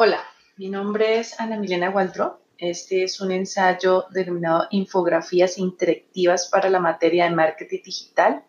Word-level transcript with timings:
Hola, 0.00 0.22
mi 0.58 0.68
nombre 0.68 1.18
es 1.18 1.40
Ana 1.40 1.56
Milena 1.56 1.90
Waldro. 1.90 2.38
Este 2.56 3.02
es 3.02 3.20
un 3.20 3.32
ensayo 3.32 4.04
denominado 4.12 4.68
Infografías 4.70 5.58
Interactivas 5.58 6.48
para 6.48 6.70
la 6.70 6.78
materia 6.78 7.24
de 7.24 7.34
marketing 7.34 7.80
digital, 7.84 8.44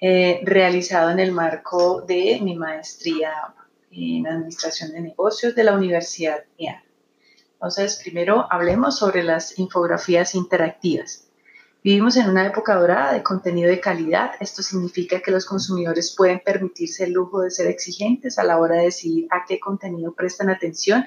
eh, 0.00 0.40
realizado 0.44 1.10
en 1.10 1.18
el 1.18 1.32
marco 1.32 2.02
de 2.02 2.38
mi 2.40 2.54
maestría 2.54 3.32
en 3.90 4.28
Administración 4.28 4.92
de 4.92 5.00
Negocios 5.00 5.56
de 5.56 5.64
la 5.64 5.74
Universidad 5.74 6.44
EAN. 6.56 6.84
Entonces, 7.54 8.00
primero 8.00 8.46
hablemos 8.48 8.96
sobre 8.96 9.24
las 9.24 9.58
infografías 9.58 10.36
interactivas. 10.36 11.29
Vivimos 11.82 12.16
en 12.18 12.28
una 12.28 12.46
época 12.46 12.74
dorada 12.74 13.14
de 13.14 13.22
contenido 13.22 13.70
de 13.70 13.80
calidad. 13.80 14.32
Esto 14.40 14.62
significa 14.62 15.20
que 15.20 15.30
los 15.30 15.46
consumidores 15.46 16.14
pueden 16.14 16.40
permitirse 16.44 17.04
el 17.04 17.12
lujo 17.12 17.40
de 17.40 17.50
ser 17.50 17.68
exigentes 17.68 18.38
a 18.38 18.44
la 18.44 18.58
hora 18.58 18.76
de 18.76 18.84
decidir 18.84 19.26
a 19.30 19.46
qué 19.48 19.58
contenido 19.58 20.12
prestan 20.12 20.50
atención 20.50 21.06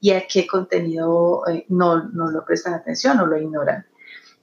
y 0.00 0.12
a 0.12 0.26
qué 0.26 0.46
contenido 0.46 1.42
eh, 1.46 1.66
no, 1.68 2.08
no 2.08 2.30
lo 2.30 2.42
prestan 2.44 2.72
atención 2.72 3.20
o 3.20 3.26
lo 3.26 3.36
ignoran. 3.36 3.86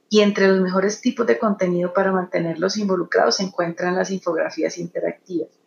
Y 0.08 0.20
entre 0.22 0.50
los 0.50 0.62
mejores 0.62 1.02
tipos 1.02 1.26
de 1.26 1.40
contenido 1.40 1.94
para 1.94 2.12
mantenerlos 2.12 2.78
involucrados 2.78 3.38
se 3.38 3.44
encuentran 3.44 3.96
las 3.96 4.12
infografías 4.12 4.78
interactivas 4.78 5.61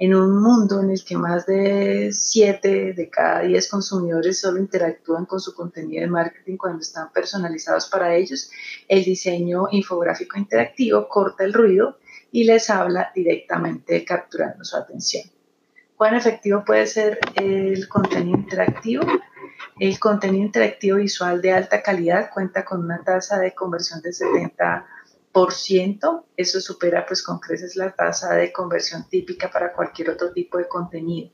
en 0.00 0.14
un 0.14 0.42
mundo 0.42 0.80
en 0.80 0.90
el 0.90 1.04
que 1.04 1.14
más 1.18 1.44
de 1.44 2.08
7 2.10 2.94
de 2.94 3.10
cada 3.10 3.42
10 3.42 3.68
consumidores 3.68 4.40
solo 4.40 4.58
interactúan 4.58 5.26
con 5.26 5.40
su 5.40 5.54
contenido 5.54 6.00
de 6.00 6.06
marketing 6.06 6.56
cuando 6.56 6.80
están 6.80 7.12
personalizados 7.12 7.86
para 7.86 8.14
ellos, 8.14 8.50
el 8.88 9.04
diseño 9.04 9.66
infográfico 9.70 10.38
interactivo 10.38 11.06
corta 11.06 11.44
el 11.44 11.52
ruido 11.52 11.98
y 12.32 12.44
les 12.44 12.70
habla 12.70 13.12
directamente 13.14 14.02
capturando 14.02 14.64
su 14.64 14.74
atención. 14.74 15.24
¿Cuán 15.98 16.14
efectivo 16.14 16.64
puede 16.64 16.86
ser 16.86 17.18
el 17.34 17.86
contenido 17.86 18.38
interactivo? 18.38 19.02
El 19.78 19.98
contenido 19.98 20.46
interactivo 20.46 20.96
visual 20.96 21.42
de 21.42 21.52
alta 21.52 21.82
calidad 21.82 22.30
cuenta 22.32 22.64
con 22.64 22.82
una 22.82 23.04
tasa 23.04 23.38
de 23.38 23.54
conversión 23.54 24.00
de 24.00 24.14
70 24.14 24.86
eso 26.36 26.60
supera 26.60 27.06
pues 27.06 27.22
con 27.22 27.38
creces 27.38 27.76
la 27.76 27.92
tasa 27.92 28.34
de 28.34 28.52
conversión 28.52 29.08
típica 29.08 29.50
para 29.50 29.72
cualquier 29.72 30.10
otro 30.10 30.32
tipo 30.32 30.58
de 30.58 30.66
contenido. 30.66 31.30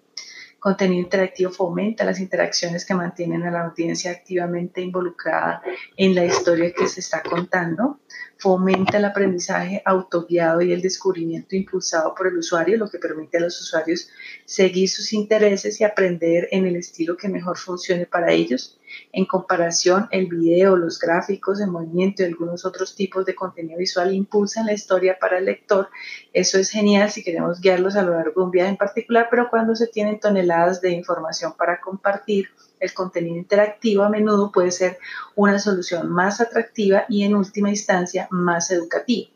Contenido 0.58 1.02
interactivo 1.02 1.50
fomenta 1.50 2.04
las 2.04 2.18
interacciones 2.18 2.84
que 2.84 2.94
mantienen 2.94 3.44
a 3.44 3.50
la 3.50 3.66
audiencia 3.66 4.10
activamente 4.10 4.80
involucrada 4.80 5.62
en 5.96 6.14
la 6.14 6.24
historia 6.24 6.72
que 6.72 6.88
se 6.88 7.00
está 7.00 7.22
contando, 7.22 8.00
fomenta 8.38 8.98
el 8.98 9.04
aprendizaje 9.04 9.82
autoguiado 9.84 10.60
y 10.62 10.72
el 10.72 10.82
descubrimiento 10.82 11.56
impulsado 11.56 12.14
por 12.14 12.26
el 12.26 12.38
usuario, 12.38 12.76
lo 12.78 12.90
que 12.90 12.98
permite 12.98 13.38
a 13.38 13.40
los 13.40 13.60
usuarios 13.60 14.08
seguir 14.44 14.88
sus 14.88 15.12
intereses 15.12 15.80
y 15.80 15.84
aprender 15.84 16.48
en 16.50 16.66
el 16.66 16.76
estilo 16.76 17.16
que 17.16 17.28
mejor 17.28 17.56
funcione 17.56 18.06
para 18.06 18.32
ellos 18.32 18.78
en 19.12 19.24
comparación, 19.24 20.08
el 20.10 20.26
video, 20.26 20.76
los 20.76 20.98
gráficos 20.98 21.60
en 21.60 21.70
movimiento 21.70 22.22
y 22.22 22.26
algunos 22.26 22.64
otros 22.64 22.94
tipos 22.94 23.24
de 23.26 23.34
contenido 23.34 23.78
visual 23.78 24.14
impulsan 24.14 24.66
la 24.66 24.72
historia 24.72 25.18
para 25.18 25.38
el 25.38 25.46
lector. 25.46 25.88
Eso 26.32 26.58
es 26.58 26.70
genial 26.70 27.10
si 27.10 27.22
queremos 27.22 27.60
guiarlos 27.60 27.96
a 27.96 28.02
lo 28.02 28.12
largo 28.12 28.40
de 28.40 28.44
un 28.44 28.50
viaje 28.50 28.70
en 28.70 28.76
particular, 28.76 29.28
pero 29.30 29.48
cuando 29.50 29.74
se 29.74 29.86
tienen 29.86 30.20
toneladas 30.20 30.80
de 30.80 30.90
información 30.90 31.54
para 31.56 31.80
compartir, 31.80 32.50
el 32.80 32.92
contenido 32.94 33.36
interactivo 33.36 34.02
a 34.02 34.08
menudo 34.08 34.52
puede 34.52 34.70
ser 34.70 34.98
una 35.34 35.58
solución 35.58 36.10
más 36.10 36.40
atractiva 36.40 37.04
y 37.08 37.24
en 37.24 37.34
última 37.34 37.70
instancia 37.70 38.28
más 38.30 38.70
educativa. 38.70 39.28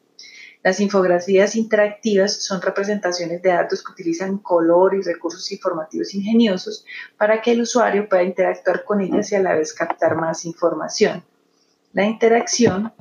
Las 0.63 0.79
infografías 0.79 1.57
interactivas 1.57 2.45
son 2.45 2.61
representaciones 2.61 3.41
de 3.41 3.49
datos 3.49 3.83
que 3.83 3.93
utilizan 3.93 4.39
color 4.39 4.95
y 4.95 5.01
recursos 5.01 5.51
informativos 5.53 6.15
ingeniosos 6.15 6.85
para 7.17 7.41
que 7.41 7.53
el 7.53 7.63
usuario 7.63 8.07
pueda 8.09 8.23
interactuar 8.23 8.85
con 8.85 9.01
ellas 9.01 9.33
y 9.33 9.37
a 9.37 9.41
la 9.41 9.55
vez 9.55 9.73
captar 9.73 10.17
más 10.17 10.45
información. 10.45 11.25
La 11.95 12.05
interacción 12.05 12.93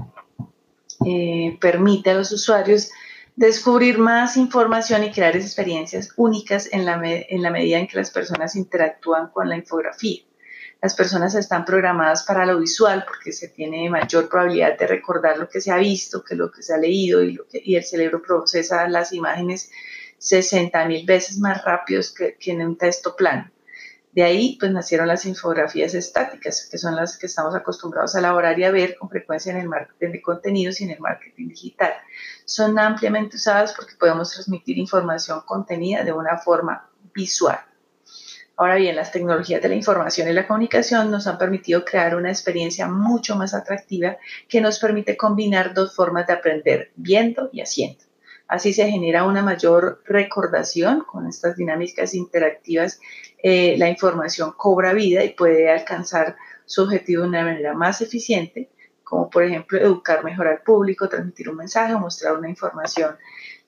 eh, 1.05 1.57
permite 1.59 2.11
a 2.11 2.13
los 2.13 2.31
usuarios 2.31 2.91
descubrir 3.35 3.97
más 3.97 4.37
información 4.37 5.03
y 5.03 5.11
crear 5.11 5.35
experiencias 5.35 6.13
únicas 6.15 6.69
en 6.71 6.85
la, 6.85 7.01
en 7.03 7.41
la 7.41 7.49
medida 7.49 7.77
en 7.77 7.87
que 7.87 7.97
las 7.97 8.09
personas 8.09 8.55
interactúan 8.55 9.31
con 9.31 9.49
la 9.49 9.57
infografía 9.57 10.23
las 10.81 10.95
personas 10.95 11.35
están 11.35 11.65
programadas 11.65 12.23
para 12.23 12.45
lo 12.45 12.59
visual 12.59 13.03
porque 13.05 13.33
se 13.33 13.49
tiene 13.49 13.89
mayor 13.89 14.29
probabilidad 14.29 14.77
de 14.77 14.87
recordar 14.87 15.37
lo 15.37 15.49
que 15.49 15.59
se 15.59 15.71
ha 15.71 15.77
visto 15.77 16.23
que 16.23 16.35
lo 16.35 16.51
que 16.51 16.63
se 16.63 16.73
ha 16.73 16.77
leído 16.77 17.21
y, 17.23 17.39
el 17.75 17.83
cerebro 17.83 18.21
procesa 18.21 18.87
las 18.87 19.11
imágenes 19.11 19.71
60 20.19 20.85
mil 20.85 21.05
veces 21.05 21.37
más 21.39 21.63
rápidos 21.63 22.13
que, 22.13 22.35
que, 22.37 22.51
en 22.51 22.65
un 22.65 22.77
texto 22.77 23.15
plano. 23.15 23.49
De 24.11 24.23
ahí 24.23 24.57
pues 24.59 24.71
nacieron 24.71 25.07
las 25.07 25.25
infografías 25.25 25.93
estáticas, 25.93 26.67
que 26.69 26.77
son 26.77 26.95
las 26.95 27.17
que 27.17 27.27
estamos 27.27 27.55
acostumbrados 27.55 28.15
a 28.15 28.19
elaborar 28.19 28.57
y 28.57 28.63
a 28.63 28.71
ver 28.71 28.97
con 28.97 29.09
frecuencia 29.09 29.51
en 29.51 29.59
el 29.59 29.69
marketing 29.69 30.11
de 30.11 30.21
contenidos 30.21 30.81
y 30.81 30.85
en 30.85 30.91
el 30.91 30.99
marketing 30.99 31.49
digital. 31.49 31.93
Son 32.43 32.77
ampliamente 32.79 33.35
usadas 33.35 33.73
porque 33.73 33.95
podemos 33.99 34.31
transmitir 34.31 34.77
información 34.77 35.41
contenida 35.45 36.03
de 36.03 36.11
una 36.11 36.37
forma 36.37 36.89
visual. 37.13 37.59
Ahora 38.59 38.75
bien, 38.75 38.97
las 38.97 39.13
tecnologías 39.13 39.61
de 39.61 39.69
la 39.69 39.75
información 39.75 40.27
y 40.27 40.33
la 40.33 40.45
comunicación 40.45 41.09
nos 41.09 41.27
han 41.27 41.37
permitido 41.37 41.85
crear 41.85 42.13
una 42.13 42.27
experiencia 42.27 42.89
mucho 42.89 43.37
más 43.37 43.53
atractiva 43.53 44.17
que 44.49 44.59
nos 44.59 44.79
permite 44.79 45.15
combinar 45.15 45.73
dos 45.73 45.95
formas 45.95 46.27
de 46.27 46.33
aprender, 46.33 46.91
viendo 46.97 47.49
y 47.53 47.61
haciendo. 47.61 48.03
Así 48.49 48.73
se 48.73 48.91
genera 48.91 49.23
una 49.23 49.41
mayor 49.43 50.03
recordación 50.05 51.05
con 51.05 51.25
estas 51.25 51.55
dinámicas 51.55 52.13
interactivas. 52.13 52.99
Eh, 53.41 53.77
la 53.77 53.87
información 53.87 54.51
cobra 54.57 54.91
vida 54.91 55.23
y 55.23 55.29
puede 55.29 55.71
alcanzar 55.71 56.35
su 56.65 56.83
objetivo 56.83 57.21
de 57.21 57.29
una 57.29 57.45
manera 57.45 57.73
más 57.75 58.01
eficiente, 58.01 58.71
como 59.05 59.29
por 59.29 59.45
ejemplo 59.45 59.79
educar 59.79 60.21
mejor 60.25 60.49
al 60.49 60.63
público, 60.63 61.07
transmitir 61.07 61.49
un 61.49 61.55
mensaje 61.55 61.93
o 61.93 61.99
mostrar 61.99 62.35
una 62.35 62.49
información 62.49 63.15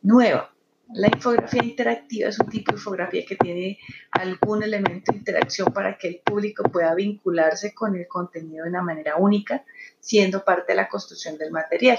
nueva. 0.01 0.50
La 0.93 1.07
infografía 1.07 1.63
interactiva 1.63 2.29
es 2.29 2.39
un 2.39 2.49
tipo 2.49 2.71
de 2.71 2.77
infografía 2.77 3.25
que 3.25 3.37
tiene 3.37 3.79
algún 4.11 4.61
elemento 4.61 5.11
de 5.11 5.19
interacción 5.19 5.71
para 5.73 5.97
que 5.97 6.09
el 6.09 6.19
público 6.19 6.63
pueda 6.63 6.93
vincularse 6.93 7.73
con 7.73 7.95
el 7.95 8.07
contenido 8.07 8.63
de 8.63 8.71
una 8.71 8.81
manera 8.81 9.15
única, 9.15 9.63
siendo 9.99 10.43
parte 10.43 10.73
de 10.73 10.77
la 10.77 10.89
construcción 10.89 11.37
del 11.37 11.51
material. 11.51 11.97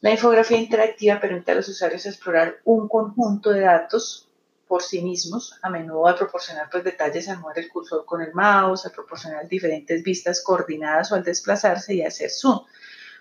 La 0.00 0.10
infografía 0.10 0.58
interactiva 0.58 1.18
permite 1.18 1.52
a 1.52 1.54
los 1.54 1.68
usuarios 1.68 2.04
explorar 2.04 2.56
un 2.64 2.88
conjunto 2.88 3.50
de 3.50 3.60
datos 3.60 4.28
por 4.68 4.82
sí 4.82 5.00
mismos, 5.00 5.58
a 5.62 5.70
menudo 5.70 6.06
al 6.06 6.16
proporcionar 6.16 6.68
pues, 6.70 6.84
detalles 6.84 7.28
al 7.28 7.38
mover 7.38 7.60
el 7.60 7.68
cursor 7.70 8.04
con 8.04 8.20
el 8.20 8.34
mouse, 8.34 8.84
al 8.84 8.92
proporcionar 8.92 9.48
diferentes 9.48 10.02
vistas 10.02 10.42
coordinadas 10.42 11.10
o 11.10 11.14
al 11.14 11.24
desplazarse 11.24 11.94
y 11.94 12.02
hacer 12.02 12.30
zoom. 12.30 12.60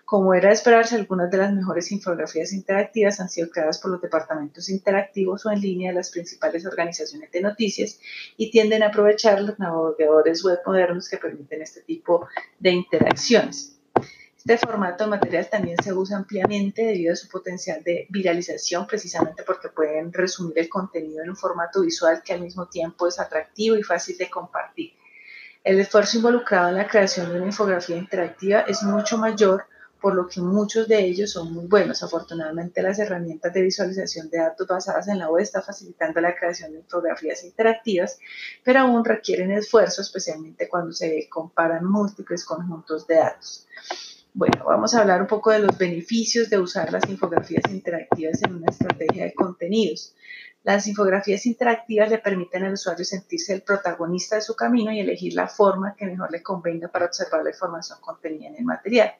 Como 0.06 0.34
era 0.34 0.50
de 0.50 0.56
esperarse, 0.56 0.96
algunas 0.96 1.31
de 1.31 1.38
las 1.38 1.53
mejores 1.53 1.91
infografías 1.91 2.52
interactivas 2.52 3.19
han 3.19 3.30
sido 3.30 3.50
creadas 3.50 3.80
por 3.80 3.91
los 3.91 4.02
departamentos 4.02 4.69
interactivos 4.69 5.46
o 5.46 5.52
en 5.52 5.62
línea 5.62 5.91
de 5.91 5.96
las 5.96 6.12
principales 6.12 6.66
organizaciones 6.66 7.31
de 7.31 7.41
noticias 7.41 8.00
y 8.36 8.52
tienden 8.52 8.84
a 8.84 8.88
aprovechar 8.88 9.41
los 9.41 9.58
navegadores 9.59 10.44
web 10.44 10.59
modernos 10.66 11.08
que 11.08 11.18
permiten 11.18 11.62
este 11.62 11.81
tipo 11.81 12.28
de 12.59 12.72
interacciones. 12.72 13.80
Este 14.46 14.58
formato 14.58 15.06
de 15.06 15.12
material 15.12 15.50
también 15.50 15.78
se 15.81 15.94
usa 15.94 16.18
ampliamente 16.18 16.84
debido 16.84 17.14
a 17.14 17.16
su 17.16 17.30
potencial 17.30 17.81
de 17.81 18.08
viralización, 18.09 18.85
precisamente 18.85 19.44
porque 19.44 19.70
pueden 19.70 20.12
resumir 20.12 20.59
el 20.59 20.68
contenido 20.68 21.24
en 21.24 21.30
un 21.30 21.38
formato 21.38 21.80
visual 21.80 22.22
que 22.22 22.34
al 22.34 22.41
mismo 22.41 22.68
tiempo 22.68 23.08
es 23.08 23.22
atractivo 23.22 23.78
y 23.78 23.84
fácil 23.84 24.18
de 24.18 24.30
compartir. 24.30 24.91
El 25.64 25.80
esfuerzo 25.80 26.18
involucrado 26.18 26.68
en 26.68 26.75
la 26.75 26.90
creación 26.90 27.30
de 27.30 27.38
una 27.38 27.46
infografía 27.46 27.96
interactiva 27.96 28.66
es 28.68 28.84
mucho 28.84 29.18
mayor 29.18 29.64
por 30.03 30.16
lo 30.16 30.28
que 30.28 30.41
muchos 30.41 30.86
de 30.90 31.00
ellos 31.00 31.31
son 31.31 31.53
muy 31.53 31.66
buenos. 31.66 32.03
Afortunadamente, 32.03 32.81
las 32.81 33.00
herramientas 33.00 33.53
de 33.53 33.62
visualización 33.62 34.30
de 34.30 34.40
datos 34.40 34.68
basadas 34.68 35.08
en 35.08 35.18
la 35.18 35.30
web 35.30 35.41
están 35.41 35.64
facilitando 35.64 36.19
la 36.19 36.36
creación 36.36 36.74
de 36.74 36.80
infografías 36.80 37.41
interactivas, 37.46 38.20
pero 38.66 38.82
aún 38.82 39.05
requieren 39.05 39.50
esfuerzo, 39.52 40.02
especialmente 40.02 40.67
cuando 40.67 40.91
se 40.91 41.29
comparan 41.29 41.85
múltiples 41.85 42.44
conjuntos 42.44 43.08
de 43.08 43.16
datos. 43.16 43.66
Bueno, 44.34 44.66
vamos 44.66 44.94
a 44.94 45.00
hablar 45.00 45.22
un 45.22 45.28
poco 45.28 45.52
de 45.52 45.59
los 45.59 45.78
beneficios 45.78 46.49
de 46.49 46.59
usar 46.59 46.91
las 46.91 47.08
infografías 47.08 47.64
interactivas 47.70 48.44
en 48.44 48.56
una 48.56 48.72
estrategia 48.72 49.23
de 49.23 49.34
contenidos. 49.34 50.14
Las 50.64 50.85
infografías 50.85 51.46
interactivas 51.46 52.09
le 52.09 52.17
permiten 52.17 52.66
al 52.66 52.73
usuario 52.73 53.06
sentirse 53.06 53.53
el 53.53 53.61
protagonista 53.61 54.35
de 54.35 54.41
su 54.41 54.53
camino 54.53 54.91
y 54.91 54.99
elegir 54.99 55.34
la 55.34 55.47
forma 55.47 55.96
que 55.96 56.06
mejor 56.06 56.29
le 56.29 56.44
convenga 56.44 56.90
para 56.90 57.06
observar 57.06 57.41
la 57.44 57.52
información 57.52 57.99
contenida 58.02 58.49
en 58.49 58.58
el 58.58 58.66
material. 58.66 59.14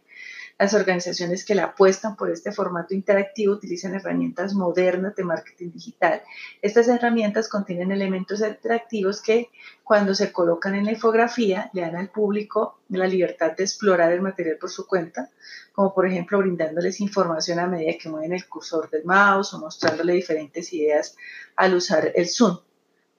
Las 0.59 0.73
organizaciones 0.73 1.45
que 1.45 1.55
la 1.55 1.65
apuestan 1.65 2.15
por 2.15 2.29
este 2.29 2.51
formato 2.51 2.94
interactivo 2.94 3.53
utilizan 3.53 3.95
herramientas 3.95 4.53
modernas 4.53 5.15
de 5.15 5.23
marketing 5.23 5.71
digital. 5.71 6.21
Estas 6.61 6.88
herramientas 6.88 7.50
contienen 7.50 7.91
elementos 7.91 8.39
interactivos 8.41 9.21
que 9.21 9.50
cuando 9.83 10.13
se 10.13 10.31
colocan 10.31 10.75
en 10.75 10.85
la 10.85 10.91
infografía 10.91 11.69
le 11.73 11.81
dan 11.81 11.95
al 11.95 12.09
público 12.09 12.79
la 12.89 13.07
libertad 13.07 13.53
de 13.57 13.63
explorar 13.63 14.11
el 14.11 14.21
material 14.21 14.57
por 14.57 14.69
su 14.69 14.85
cuenta, 14.85 15.29
como 15.73 15.94
por 15.94 16.07
ejemplo 16.07 16.38
brindándoles 16.38 17.01
información 17.01 17.59
a 17.59 17.67
medida 17.67 17.97
que 18.00 18.09
mueven 18.09 18.33
el 18.33 18.47
cursor 18.47 18.89
del 18.89 19.05
mouse 19.05 19.53
o 19.53 19.59
mostrándole 19.59 20.13
diferentes 20.13 20.71
ideas 20.71 21.15
al 21.55 21.73
usar 21.75 22.11
el 22.13 22.29
zoom. 22.29 22.59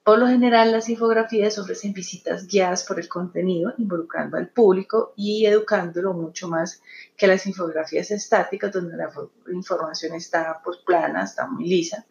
Por 0.05 0.19
lo 0.19 0.27
general, 0.27 0.71
las 0.71 0.87
infografías 0.87 1.57
ofrecen 1.57 1.91
visitas 1.91 2.45
guiadas 2.45 2.83
por 2.83 2.99
el 2.99 3.09
contenido, 3.09 3.73
involucrando 3.79 4.37
al 4.37 4.49
público 4.49 5.13
y 5.15 5.47
educándolo 5.47 6.13
mucho 6.13 6.47
más 6.47 6.83
que 7.17 7.25
las 7.25 7.47
infografías 7.47 8.11
estáticas, 8.11 8.71
donde 8.71 8.97
la 8.97 9.11
información 9.51 10.13
está 10.13 10.61
pues, 10.63 10.77
plana, 10.85 11.23
está 11.23 11.47
muy 11.47 11.67
lisa. 11.67 12.05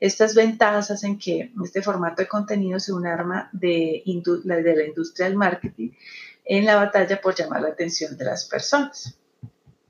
Estas 0.00 0.34
ventajas 0.34 0.90
hacen 0.90 1.18
que 1.18 1.52
este 1.62 1.82
formato 1.82 2.22
de 2.22 2.28
contenido 2.28 2.80
sea 2.80 2.94
un 2.94 3.06
arma 3.06 3.50
de, 3.52 4.02
de 4.06 4.76
la 4.76 4.86
industria 4.86 5.26
del 5.26 5.36
marketing 5.36 5.90
en 6.46 6.64
la 6.64 6.76
batalla 6.76 7.20
por 7.20 7.34
llamar 7.34 7.60
la 7.60 7.68
atención 7.68 8.16
de 8.16 8.24
las 8.24 8.46
personas. 8.46 9.18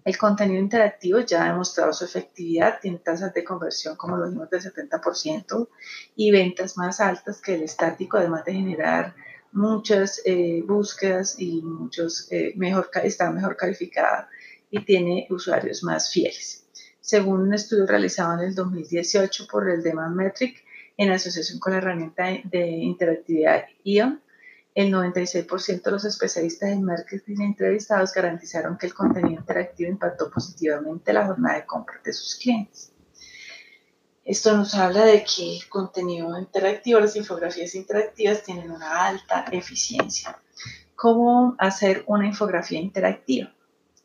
El 0.05 0.19
contenido 0.19 0.61
interactivo 0.61 1.21
ya 1.21 1.45
ha 1.45 1.49
demostrado 1.49 1.93
su 1.95 2.05
efectividad, 2.05 2.79
tiene 2.81 2.99
tasas 2.99 3.33
de 3.33 3.43
conversión 3.43 3.97
como 3.97 4.19
lo 4.19 4.29
vimos 4.29 4.51
del 4.51 4.61
70% 4.61 5.69
y 6.15 6.31
ventas 6.31 6.77
más 6.77 7.01
altas 7.01 7.41
que 7.41 7.55
el 7.55 7.63
estático, 7.63 8.19
además 8.19 8.45
de 8.45 8.53
generar 8.53 9.15
muchas 9.53 10.21
eh, 10.27 10.63
búsquedas 10.67 11.37
y 11.39 11.63
muchos, 11.63 12.29
eh, 12.31 12.55
está 13.03 13.31
mejor 13.31 13.57
calificada 13.57 14.29
y 14.71 14.85
tiene 14.85 15.27
usuarios 15.31 15.83
más 15.83 16.13
fieles. 16.13 16.67
Según 17.01 17.41
un 17.41 17.55
estudio 17.55 17.87
realizado 17.87 18.35
en 18.35 18.49
el 18.49 18.55
2018 18.55 19.47
por 19.51 19.71
el 19.71 19.83
Demand 19.83 20.15
Metric 20.15 20.63
en 20.99 21.13
asociación 21.13 21.59
con 21.59 21.73
la 21.73 21.79
herramienta 21.79 22.25
de 22.45 22.67
interactividad 22.67 23.65
ION, 23.85 24.21
el 24.75 24.93
96% 24.93 25.83
de 25.83 25.91
los 25.91 26.05
especialistas 26.05 26.71
en 26.71 26.83
marketing 26.83 27.41
entrevistados 27.41 28.13
garantizaron 28.13 28.77
que 28.77 28.87
el 28.87 28.95
contenido 28.95 29.41
interactivo 29.41 29.91
impactó 29.91 30.29
positivamente 30.31 31.13
la 31.13 31.27
jornada 31.27 31.59
de 31.59 31.67
compra 31.67 32.01
de 32.05 32.13
sus 32.13 32.35
clientes. 32.35 32.93
Esto 34.25 34.57
nos 34.57 34.75
habla 34.75 35.05
de 35.05 35.23
que 35.23 35.59
el 35.59 35.69
contenido 35.69 36.37
interactivo, 36.39 36.99
las 36.99 37.15
infografías 37.15 37.75
interactivas 37.75 38.43
tienen 38.43 38.71
una 38.71 39.07
alta 39.07 39.45
eficiencia. 39.53 40.41
¿Cómo 40.97 41.55
hacer 41.59 42.03
una 42.07 42.27
infografía 42.27 42.81
interactiva? 42.81 43.55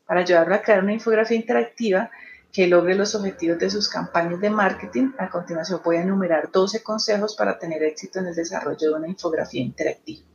Para 0.06 0.22
ayudarlo 0.22 0.54
a 0.54 0.62
crear 0.62 0.84
una 0.84 0.94
infografía 0.94 1.38
interactiva 1.38 2.12
que 2.52 2.68
logre 2.68 2.96
los 2.96 3.16
objetivos 3.16 3.60
de 3.60 3.70
sus 3.70 3.88
campañas 3.88 4.42
de 4.42 4.50
marketing, 4.50 5.12
a 5.18 5.30
continuación 5.30 5.82
voy 5.84 5.98
a 5.98 6.02
enumerar 6.02 6.52
12 6.52 6.84
consejos 6.84 7.36
para 7.36 7.58
tener 7.58 7.82
éxito 7.84 8.20
en 8.20 8.28
el 8.28 8.36
desarrollo 8.36 8.90
de 8.90 8.94
una 8.94 9.08
infografía 9.08 9.62
interactiva. 9.62 10.29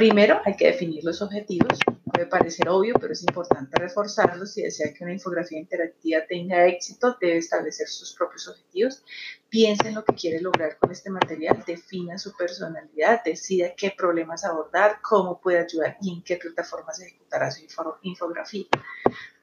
Primero, 0.00 0.40
hay 0.46 0.56
que 0.56 0.68
definir 0.68 1.04
los 1.04 1.20
objetivos. 1.20 1.78
Puede 2.10 2.24
parecer 2.24 2.70
obvio, 2.70 2.94
pero 2.98 3.12
es 3.12 3.20
importante 3.20 3.78
reforzarlos. 3.78 4.54
Si 4.54 4.62
desea 4.62 4.94
que 4.94 5.04
una 5.04 5.12
infografía 5.12 5.58
interactiva 5.58 6.22
tenga 6.26 6.64
éxito, 6.64 7.18
debe 7.20 7.36
establecer 7.36 7.86
sus 7.86 8.14
propios 8.14 8.48
objetivos. 8.48 9.04
Piense 9.50 9.88
en 9.88 9.96
lo 9.96 10.02
que 10.02 10.14
quiere 10.14 10.40
lograr 10.40 10.78
con 10.78 10.90
este 10.90 11.10
material, 11.10 11.62
defina 11.66 12.16
su 12.16 12.34
personalidad, 12.34 13.22
decida 13.22 13.74
qué 13.76 13.90
problemas 13.94 14.42
abordar, 14.42 15.02
cómo 15.02 15.38
puede 15.38 15.58
ayudar 15.58 15.98
y 16.00 16.14
en 16.14 16.22
qué 16.22 16.38
plataformas 16.38 16.98
ejecutará 16.98 17.50
su 17.50 17.60
infografía. 18.00 18.68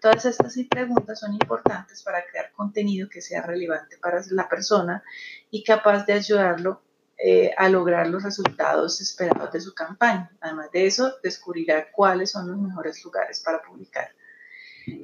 Todas 0.01 0.25
estas 0.25 0.57
preguntas 0.68 1.19
son 1.19 1.33
importantes 1.33 2.01
para 2.01 2.25
crear 2.25 2.51
contenido 2.53 3.07
que 3.10 3.21
sea 3.21 3.44
relevante 3.44 4.00
para 4.00 4.24
la 4.31 4.50
persona 4.50 5.03
y 5.51 5.63
capaz 5.63 6.07
de 6.07 6.13
ayudarlo 6.13 6.81
eh, 7.18 7.52
a 7.58 7.68
lograr 7.68 8.08
los 8.08 8.22
resultados 8.22 9.02
esperados 9.02 9.52
de 9.52 9.60
su 9.60 9.74
campaña. 9.74 10.31
Además 10.40 10.72
de 10.72 10.86
eso, 10.86 11.16
descubrirá 11.24 11.92
cuáles 11.92 12.31
son 12.31 12.48
los 12.48 12.58
mejores 12.60 13.04
lugares 13.04 13.42
para 13.42 13.62
publicar. 13.62 14.12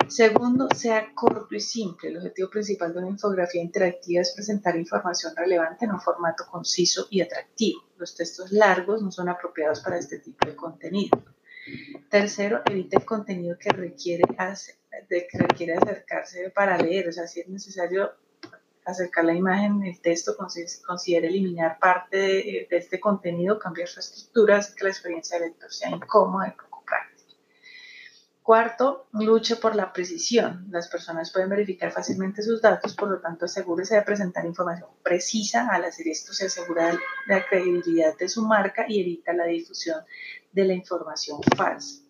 Segundo, 0.07 0.69
sea 0.75 1.13
corto 1.13 1.55
y 1.55 1.59
simple. 1.59 2.09
El 2.09 2.17
objetivo 2.17 2.49
principal 2.49 2.93
de 2.93 2.99
una 2.99 3.09
infografía 3.09 3.61
interactiva 3.61 4.21
es 4.21 4.31
presentar 4.31 4.77
información 4.77 5.35
relevante 5.35 5.85
en 5.85 5.91
un 5.91 5.99
formato 5.99 6.45
conciso 6.49 7.07
y 7.09 7.19
atractivo. 7.21 7.83
Los 7.97 8.15
textos 8.15 8.51
largos 8.51 9.01
no 9.01 9.11
son 9.11 9.27
apropiados 9.27 9.81
para 9.81 9.97
este 9.97 10.19
tipo 10.19 10.47
de 10.47 10.55
contenido. 10.55 11.21
Tercero, 12.09 12.61
evite 12.65 12.97
el 12.97 13.05
contenido 13.05 13.57
que 13.57 13.71
requiere, 13.71 14.23
que 15.09 15.37
requiere 15.37 15.73
acercarse 15.73 16.49
para 16.51 16.77
leer. 16.77 17.09
O 17.09 17.11
sea, 17.11 17.27
si 17.27 17.41
es 17.41 17.49
necesario 17.49 18.11
acercar 18.85 19.25
la 19.25 19.33
imagen, 19.33 19.83
el 19.83 19.99
texto 20.01 20.35
considera 20.35 21.27
eliminar 21.27 21.79
parte 21.79 22.17
de, 22.17 22.67
este 22.71 22.99
contenido, 22.99 23.59
cambiar 23.59 23.87
su 23.87 23.99
estructura, 23.99 24.57
hacer 24.57 24.75
que 24.75 24.83
la 24.83 24.89
experiencia 24.89 25.39
del 25.39 25.49
lector 25.49 25.71
sea 25.71 25.89
incómoda 25.89 26.47
y 26.47 26.61
poco 26.61 26.83
práctica. 26.85 27.13
Cuarto, 28.41 29.07
luche 29.13 29.55
por 29.55 29.75
la 29.75 29.93
precisión. 29.93 30.67
Las 30.69 30.89
personas 30.89 31.31
pueden 31.31 31.49
verificar 31.49 31.91
fácilmente 31.91 32.41
sus 32.41 32.61
datos, 32.61 32.93
por 32.93 33.09
lo 33.09 33.21
tanto 33.21 33.45
asegúrese 33.45 33.95
de 33.95 34.01
presentar 34.01 34.45
información 34.45 34.89
precisa. 35.01 35.69
Al 35.71 35.85
hacer 35.85 36.07
esto 36.09 36.33
se 36.33 36.47
asegura 36.47 36.99
la 37.27 37.45
credibilidad 37.47 38.17
de 38.17 38.27
su 38.27 38.45
marca 38.45 38.85
y 38.87 38.99
evita 38.99 39.31
la 39.33 39.45
difusión 39.45 40.03
de 40.51 40.65
la 40.65 40.73
información 40.73 41.39
falsa. 41.55 42.01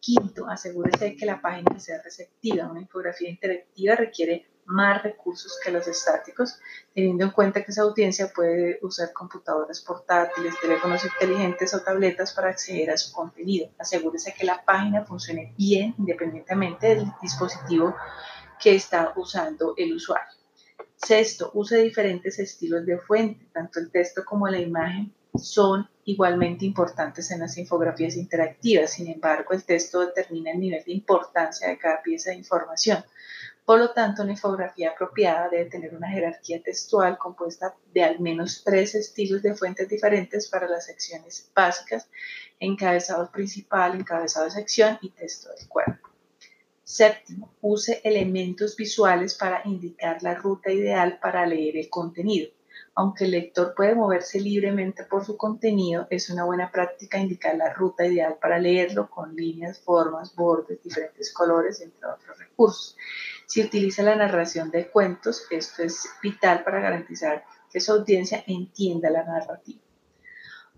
Quinto, 0.00 0.48
asegúrese 0.48 1.04
de 1.04 1.16
que 1.16 1.26
la 1.26 1.40
página 1.40 1.78
sea 1.78 2.02
receptiva. 2.02 2.68
Una 2.68 2.80
infografía 2.80 3.30
interactiva 3.30 3.94
requiere 3.94 4.55
más 4.66 5.02
recursos 5.02 5.58
que 5.64 5.70
los 5.70 5.86
estáticos, 5.86 6.58
teniendo 6.94 7.24
en 7.24 7.30
cuenta 7.30 7.64
que 7.64 7.70
esa 7.70 7.82
audiencia 7.82 8.32
puede 8.34 8.78
usar 8.82 9.12
computadoras 9.12 9.80
portátiles, 9.80 10.54
teléfonos 10.60 11.04
inteligentes 11.04 11.72
o 11.74 11.82
tabletas 11.82 12.32
para 12.32 12.50
acceder 12.50 12.90
a 12.90 12.96
su 12.96 13.12
contenido. 13.12 13.70
Asegúrese 13.78 14.34
que 14.34 14.44
la 14.44 14.64
página 14.64 15.04
funcione 15.04 15.54
bien 15.56 15.94
independientemente 15.98 16.88
del 16.88 17.06
dispositivo 17.22 17.94
que 18.60 18.74
está 18.74 19.12
usando 19.16 19.74
el 19.76 19.94
usuario. 19.94 20.36
Sexto, 20.96 21.50
use 21.54 21.76
diferentes 21.76 22.38
estilos 22.38 22.86
de 22.86 22.98
fuente, 22.98 23.46
tanto 23.52 23.78
el 23.78 23.90
texto 23.90 24.24
como 24.24 24.48
la 24.48 24.58
imagen 24.58 25.12
son 25.38 25.88
igualmente 26.04 26.64
importantes 26.64 27.30
en 27.30 27.40
las 27.40 27.58
infografías 27.58 28.16
interactivas. 28.16 28.92
Sin 28.92 29.08
embargo, 29.08 29.52
el 29.52 29.64
texto 29.64 30.00
determina 30.00 30.52
el 30.52 30.60
nivel 30.60 30.82
de 30.84 30.92
importancia 30.92 31.68
de 31.68 31.78
cada 31.78 32.00
pieza 32.02 32.30
de 32.30 32.36
información. 32.36 33.04
Por 33.66 33.80
lo 33.80 33.90
tanto, 33.90 34.22
una 34.22 34.30
infografía 34.30 34.90
apropiada 34.90 35.48
debe 35.48 35.64
tener 35.64 35.92
una 35.92 36.08
jerarquía 36.08 36.62
textual 36.62 37.18
compuesta 37.18 37.74
de 37.92 38.04
al 38.04 38.20
menos 38.20 38.62
tres 38.64 38.94
estilos 38.94 39.42
de 39.42 39.56
fuentes 39.56 39.88
diferentes 39.88 40.48
para 40.48 40.68
las 40.68 40.86
secciones 40.86 41.50
básicas, 41.52 42.08
encabezado 42.60 43.28
principal, 43.32 43.96
encabezado 43.96 44.44
de 44.44 44.52
sección 44.52 44.98
y 45.02 45.10
texto 45.10 45.48
del 45.52 45.66
cuerpo. 45.66 46.08
Séptimo, 46.84 47.52
use 47.60 48.00
elementos 48.04 48.76
visuales 48.76 49.34
para 49.34 49.62
indicar 49.64 50.22
la 50.22 50.36
ruta 50.36 50.70
ideal 50.70 51.18
para 51.20 51.44
leer 51.44 51.76
el 51.76 51.90
contenido. 51.90 52.52
Aunque 52.98 53.24
el 53.24 53.32
lector 53.32 53.74
puede 53.74 53.94
moverse 53.94 54.40
libremente 54.40 55.04
por 55.04 55.22
su 55.22 55.36
contenido, 55.36 56.06
es 56.08 56.30
una 56.30 56.44
buena 56.44 56.72
práctica 56.72 57.18
indicar 57.18 57.54
la 57.54 57.74
ruta 57.74 58.06
ideal 58.06 58.38
para 58.40 58.58
leerlo 58.58 59.10
con 59.10 59.36
líneas, 59.36 59.78
formas, 59.80 60.34
bordes, 60.34 60.82
diferentes 60.82 61.30
colores, 61.30 61.82
entre 61.82 62.08
otros 62.08 62.38
recursos. 62.38 62.96
Si 63.44 63.62
utiliza 63.62 64.02
la 64.02 64.16
narración 64.16 64.70
de 64.70 64.90
cuentos, 64.90 65.46
esto 65.50 65.82
es 65.82 66.08
vital 66.22 66.64
para 66.64 66.80
garantizar 66.80 67.44
que 67.70 67.80
su 67.80 67.92
audiencia 67.92 68.42
entienda 68.46 69.10
la 69.10 69.24
narrativa. 69.24 69.82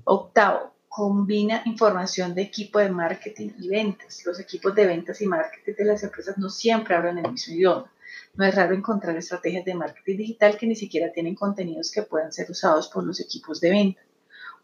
Octavo, 0.02 0.73
combina 0.88 1.62
información 1.66 2.35
de 2.35 2.43
equipo 2.43 2.81
de 2.81 2.90
marketing 2.90 3.50
y 3.61 3.69
ventas. 3.69 4.26
Los 4.26 4.40
equipos 4.40 4.75
de 4.75 4.87
ventas 4.87 5.21
y 5.21 5.26
marketing 5.26 5.75
de 5.78 5.85
las 5.85 6.02
empresas 6.02 6.37
no 6.37 6.50
siempre 6.50 6.97
hablan 6.97 7.19
el 7.19 7.31
mismo 7.31 7.54
idioma. 7.54 7.93
No 8.35 8.45
es 8.45 8.55
raro 8.55 8.75
encontrar 8.75 9.17
estrategias 9.17 9.65
de 9.65 9.75
marketing 9.75 10.17
digital 10.17 10.57
que 10.57 10.67
ni 10.67 10.77
siquiera 10.77 11.13
tienen 11.13 11.35
contenidos 11.35 11.91
que 11.91 12.03
puedan 12.03 12.33
ser 12.33 12.51
usados 12.51 12.89
por 12.89 13.05
los 13.05 13.21
equipos 13.21 13.61
de 13.61 13.71
ventas. 13.71 14.05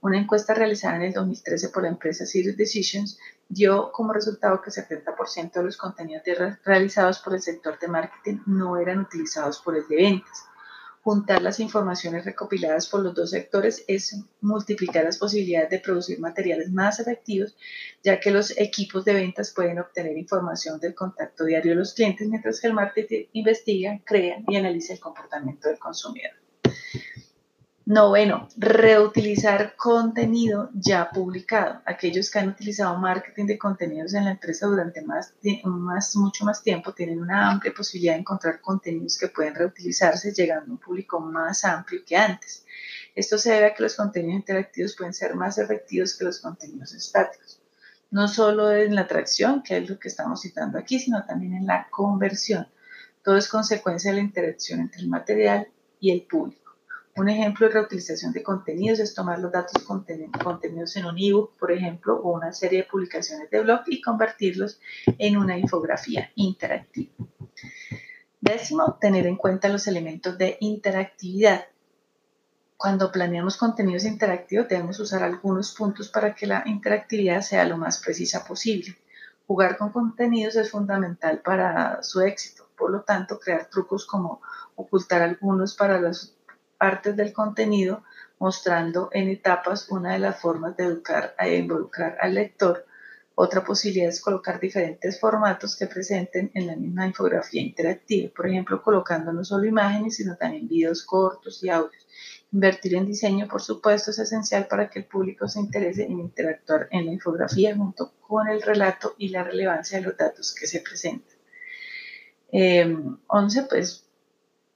Una 0.01 0.19
encuesta 0.19 0.53
realizada 0.53 0.97
en 0.97 1.03
el 1.03 1.13
2013 1.15 1.71
por 1.71 1.83
la 1.83 1.89
empresa 1.89 2.27
Serious 2.27 2.57
Decisions 2.57 3.19
dio 3.49 3.91
como 3.91 4.13
resultado 4.13 4.61
que 4.61 4.71
70% 4.71 5.53
de 5.53 5.63
los 5.63 5.77
contenidos 5.77 6.25
realizados 6.63 7.21
por 7.21 7.35
el 7.35 7.41
sector 7.41 7.79
de 7.79 7.89
marketing 7.89 8.41
no 8.47 8.77
eran 8.77 8.99
utilizados 8.99 9.61
por 9.61 9.77
el 9.77 9.89
de 9.89 9.97
ventas. 9.97 10.45
Juntar 11.05 11.43
las 11.43 11.61
informaciones 11.61 12.25
recopiladas 12.25 12.89
por 12.89 13.03
los 13.03 13.15
dos 13.15 13.29
sectores 13.29 13.85
es 13.87 14.25
multiplicar 14.41 15.05
las 15.05 15.19
posibilidades 15.19 15.69
de 15.69 15.79
producir 15.79 16.19
materiales 16.19 16.73
más 16.73 16.99
efectivos, 16.99 17.55
ya 18.03 18.19
que 18.19 18.31
los 18.31 18.57
equipos 18.57 19.05
de 19.05 19.13
ventas 19.13 19.53
pueden 19.55 19.79
obtener 19.79 20.17
información 20.17 20.81
del 20.81 20.95
contacto 20.95 21.45
diario 21.45 21.73
de 21.73 21.77
los 21.77 21.93
clientes, 21.93 22.27
mientras 22.27 22.59
que 22.59 22.69
el 22.69 22.73
marketing 22.73 23.27
investiga, 23.35 24.01
crea 24.03 24.39
y 24.49 24.57
analiza 24.57 24.95
el 24.95 25.01
comportamiento 25.01 25.69
del 25.69 25.79
consumidor. 25.79 26.44
Noveno, 27.87 28.49
reutilizar 28.57 29.77
contenido 29.77 30.71
ya 30.73 31.11
publicado. 31.11 31.83
Aquellos 31.85 32.31
que 32.31 32.39
han 32.39 32.49
utilizado 32.49 32.97
marketing 32.97 33.45
de 33.45 33.59
contenidos 33.59 34.15
en 34.15 34.25
la 34.25 34.31
empresa 34.31 34.67
durante 34.67 35.03
más, 35.03 35.35
más, 35.65 36.17
mucho 36.17 36.47
más 36.47 36.63
tiempo 36.63 36.95
tienen 36.95 37.21
una 37.21 37.51
amplia 37.51 37.75
posibilidad 37.77 38.15
de 38.15 38.21
encontrar 38.21 38.63
contenidos 38.63 39.19
que 39.19 39.29
pueden 39.29 39.55
reutilizarse 39.55 40.33
llegando 40.33 40.71
a 40.71 40.73
un 40.73 40.79
público 40.79 41.21
más 41.21 41.67
amplio 41.67 42.01
que 42.07 42.17
antes. 42.17 42.65
Esto 43.15 43.37
se 43.37 43.53
debe 43.53 43.67
a 43.67 43.75
que 43.75 43.83
los 43.83 43.97
contenidos 43.97 44.41
interactivos 44.41 44.97
pueden 44.97 45.13
ser 45.13 45.35
más 45.35 45.59
efectivos 45.59 46.17
que 46.17 46.25
los 46.25 46.41
contenidos 46.41 46.95
estáticos. 46.95 47.61
No 48.11 48.29
solo 48.29 48.73
en 48.73 48.95
la 48.95 49.03
atracción, 49.03 49.63
que 49.63 49.77
es 49.77 49.91
lo 49.91 49.99
que 49.99 50.09
estamos 50.09 50.41
citando 50.41 50.79
aquí, 50.79 50.99
sino 50.99 51.23
también 51.27 51.53
en 51.53 51.67
la 51.67 51.87
conversión. 51.91 52.67
Todo 53.23 53.37
es 53.37 53.47
consecuencia 53.47 54.11
de 54.11 54.17
la 54.17 54.23
interacción 54.23 54.81
entre 54.81 55.03
el 55.03 55.09
material 55.09 55.69
y 56.01 56.13
el 56.13 56.23
público. 56.23 56.64
Un 57.17 57.29
ejemplo 57.29 57.69
de 57.69 57.75
reutilización 57.75 58.33
de 58.33 58.43
contenidos 58.43 58.99
es 58.99 59.15
tomar 59.15 59.39
los 59.39 59.53
datos 59.53 59.85
contenidos 59.85 60.97
en 60.97 61.07
un 61.07 61.17
ebook, 61.17 61.57
por 61.57 61.71
ejemplo, 61.71 62.17
o 62.17 62.33
una 62.33 62.53
serie 62.53 62.81
de 62.81 62.89
publicaciones 62.89 63.49
de 63.51 63.61
blog 63.61 63.83
y 63.87 64.03
convertirlos 64.03 64.81
en 65.19 65.37
una 65.37 65.57
infografía 65.57 66.33
interactiva. 66.35 67.13
Décimo, 68.41 68.99
tener 69.01 69.27
en 69.29 69.37
cuenta 69.37 69.69
los 69.69 69.87
elementos 69.87 70.37
de 70.37 70.57
interactividad. 70.59 71.67
Cuando 72.77 73.13
planeamos 73.13 73.57
contenidos 73.57 74.05
interactivos 74.05 74.69
debemos 74.69 74.99
usar 74.99 75.23
algunos 75.23 75.73
puntos 75.73 76.09
para 76.09 76.35
que 76.35 76.49
la 76.49 76.65
interactividad 76.67 77.43
sea 77.43 77.65
lo 77.65 77.79
más 77.79 78.03
precisa 78.03 78.45
posible. 78.45 78.97
Jugar 79.47 79.79
con 79.79 79.93
contenidos 79.93 80.57
es 80.57 80.71
fundamental 80.71 81.41
para 81.43 82.03
su 82.03 82.23
éxito, 82.23 82.69
por 82.77 82.91
lo 82.91 83.03
tanto 83.03 83.39
crear 83.39 83.71
trucos 83.71 84.05
como 84.05 84.43
ocultar 84.75 85.23
algunos 85.23 85.77
para 85.77 86.01
las 86.01 86.34
partes 86.79 87.17
del 87.17 87.33
contenido, 87.33 88.05
mostrando 88.39 89.09
en 89.13 89.29
etapas 89.29 89.89
una 89.91 90.13
de 90.13 90.19
las 90.19 90.41
formas 90.41 90.77
de 90.77 90.85
educar 90.85 91.35
e 91.39 91.57
involucrar 91.57 92.17
al 92.21 92.35
lector. 92.35 92.87
Otra 93.37 93.65
posibilidad 93.65 94.09
es 94.09 94.21
colocar 94.21 94.61
diferentes 94.61 95.19
formatos 95.19 95.77
que 95.77 95.89
presenten 95.89 96.53
en 96.55 96.69
la 96.69 96.77
misma 96.77 97.07
infografía 97.07 97.63
interactiva, 97.63 98.31
por 98.35 98.47
ejemplo, 98.47 98.81
colocando 98.81 99.33
no 99.33 99.45
solo 99.45 99.65
imágenes, 99.65 100.17
sino 100.17 100.37
también 100.37 100.69
videos 100.69 101.05
cortos 101.05 101.63
y 101.65 101.69
audios. 101.69 102.07
Invertir 102.53 102.95
en 102.95 103.07
diseño, 103.07 103.49
por 103.49 103.61
supuesto, 103.61 104.13
es 104.13 104.21
esencial 104.21 104.69
para 104.69 104.89
que 104.89 105.01
el 105.01 105.07
público 105.07 105.49
se 105.49 105.59
interese 105.59 106.05
en 106.05 106.21
interactuar 106.21 106.87
en 106.93 107.07
la 107.07 107.13
infografía 107.13 107.75
junto 107.75 108.13
con 108.21 108.49
el 108.49 108.63
relato 108.63 109.17
y 109.19 109.31
la 109.31 109.43
relevancia 109.43 109.99
de 109.99 110.05
los 110.05 110.17
datos 110.17 110.55
que 110.55 110.69
se 110.69 110.81
presentan. 110.81 111.35
11. 112.53 112.53
Eh, 112.53 113.67
pues 113.69 114.04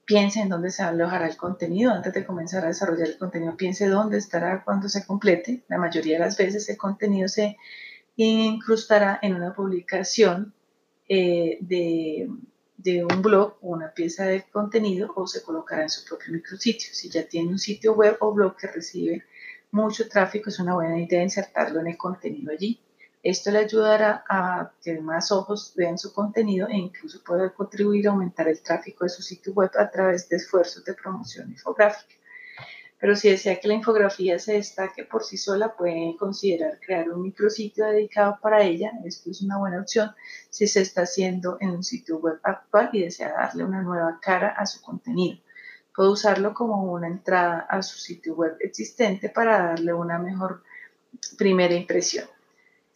piense 0.09 0.39
en 0.39 0.49
dónde 0.49 0.71
se 0.71 0.81
alojará 0.81 1.27
el 1.27 1.37
contenido. 1.37 1.91
Antes 1.93 2.15
de 2.15 2.25
comenzar 2.25 2.63
a 2.65 2.69
desarrollar 2.69 3.09
el 3.09 3.19
contenido, 3.19 3.55
piense 3.55 3.87
dónde 3.87 4.17
estará 4.17 4.63
cuando 4.63 4.89
se 4.89 5.05
complete. 5.05 5.61
La 5.67 5.77
mayoría 5.77 6.17
de 6.17 6.25
las 6.25 6.35
veces 6.35 6.67
el 6.67 6.77
contenido 6.77 7.27
se 7.27 7.57
incrustará 8.15 9.19
en 9.21 9.35
una 9.35 9.53
publicación 9.53 10.55
eh, 11.07 11.59
de 11.61 12.27
de 12.79 13.03
un 13.03 13.21
blog 13.21 13.57
o 13.61 13.71
una 13.71 13.93
pieza 13.93 14.25
de 14.25 14.43
contenido 14.43 15.11
o 15.15 15.27
se 15.27 15.43
colocará 15.43 15.83
en 15.83 15.89
su 15.89 16.05
propio 16.05 16.31
micrositio. 16.31 16.89
Si 16.93 17.09
ya 17.09 17.27
tiene 17.27 17.49
un 17.49 17.59
sitio 17.59 17.93
web 17.93 18.17
o 18.21 18.33
blog 18.33 18.55
que 18.55 18.67
recibe 18.67 19.25
mucho 19.71 20.07
tráfico, 20.07 20.49
es 20.49 20.59
una 20.59 20.75
buena 20.75 20.99
idea 20.99 21.21
insertarlo 21.21 21.81
en 21.81 21.87
el 21.87 21.97
contenido 21.97 22.51
allí. 22.51 22.79
Esto 23.21 23.51
le 23.51 23.59
ayudará 23.59 24.23
a 24.29 24.71
que 24.81 25.01
más 25.01 25.31
ojos 25.33 25.73
vean 25.75 25.97
su 25.97 26.13
contenido 26.13 26.69
e 26.69 26.77
incluso 26.77 27.21
poder 27.21 27.53
contribuir 27.53 28.07
a 28.07 28.11
aumentar 28.11 28.47
el 28.47 28.61
tráfico 28.61 29.03
de 29.03 29.09
su 29.09 29.21
sitio 29.21 29.51
web 29.53 29.71
a 29.77 29.91
través 29.91 30.29
de 30.29 30.37
esfuerzos 30.37 30.85
de 30.85 30.93
promoción 30.93 31.51
infográfica. 31.51 32.15
Pero 32.97 33.15
si 33.17 33.29
desea 33.29 33.59
que 33.59 33.67
la 33.67 33.73
infografía 33.73 34.39
se 34.39 34.53
destaque 34.53 35.03
por 35.03 35.23
sí 35.23 35.37
sola, 35.37 35.75
puede 35.75 36.15
considerar 36.17 36.79
crear 36.79 37.09
un 37.09 37.21
micrositio 37.21 37.85
dedicado 37.85 38.39
para 38.41 38.63
ella. 38.63 38.91
Esto 39.05 39.31
es 39.31 39.41
una 39.41 39.57
buena 39.57 39.81
opción 39.81 40.11
si 40.49 40.67
se 40.67 40.81
está 40.81 41.01
haciendo 41.01 41.57
en 41.59 41.71
un 41.71 41.83
sitio 41.83 42.19
web 42.19 42.39
actual 42.43 42.89
y 42.93 43.03
desea 43.03 43.33
darle 43.33 43.65
una 43.65 43.81
nueva 43.81 44.19
cara 44.21 44.49
a 44.49 44.65
su 44.65 44.81
contenido. 44.81 45.39
Puede 45.93 46.09
usarlo 46.09 46.53
como 46.53 46.83
una 46.91 47.07
entrada 47.07 47.67
a 47.69 47.81
su 47.81 47.97
sitio 47.99 48.35
web 48.35 48.55
existente 48.61 49.27
para 49.27 49.63
darle 49.63 49.93
una 49.93 50.19
mejor 50.19 50.63
primera 51.37 51.73
impresión. 51.73 52.25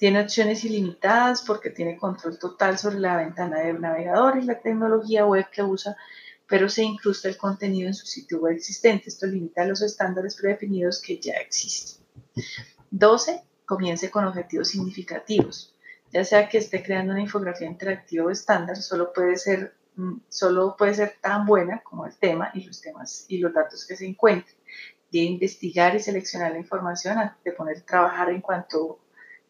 Tiene 0.04 0.20
opciones 0.20 0.66
ilimitadas 0.66 1.44
porque 1.44 1.70
tiene 1.70 1.96
control 1.96 2.38
total 2.38 2.78
sobre 2.78 3.00
la 3.00 3.16
ventana 3.16 3.62
del 3.62 3.80
navegador 3.80 4.38
y 4.38 4.44
la 4.44 4.60
tecnología 4.60 5.26
web 5.26 5.46
que 5.50 5.64
usa 5.64 5.96
pero 6.46 6.68
se 6.68 6.84
incrusta 6.84 7.30
el 7.30 7.38
contenido 7.38 7.88
en 7.88 7.94
su 7.94 8.06
sitio 8.06 8.42
web 8.42 8.54
existente. 8.54 9.08
Esto 9.08 9.28
limita 9.28 9.64
los 9.64 9.82
estándares 9.82 10.36
predefinidos 10.36 11.02
que 11.02 11.20
ya 11.20 11.36
existen. 11.36 12.06
12. 12.92 13.44
Comience 13.64 14.12
con 14.12 14.26
objetivos 14.26 14.68
significativos. 14.68 15.74
Ya 16.12 16.26
sea 16.26 16.50
que 16.50 16.58
esté 16.58 16.84
creando 16.84 17.14
una 17.14 17.22
infografía 17.22 17.70
interactiva 17.70 18.26
o 18.26 18.30
estándar, 18.30 18.76
solo 18.76 19.14
puede 19.14 19.38
ser, 19.38 19.74
mm, 19.96 20.18
solo 20.28 20.76
puede 20.78 20.96
ser 20.96 21.16
tan 21.22 21.46
buena 21.46 21.82
como 21.82 22.06
el 22.06 22.18
tema 22.18 22.52
y 22.54 22.66
los 22.66 22.82
temas 22.82 23.24
y 23.30 23.38
los 23.38 23.54
datos 23.54 23.88
que 23.88 23.96
se 23.96 24.06
encuentren. 24.06 24.58
De 25.10 25.20
investigar 25.20 25.96
y 25.96 26.02
seleccionar 26.02 26.52
la 26.52 26.60
información 26.60 27.20
antes 27.20 27.42
de 27.42 27.54
poner 27.54 27.78
a 27.78 27.86
trabajar 27.86 28.32
en 28.32 28.42
cuanto 28.42 29.00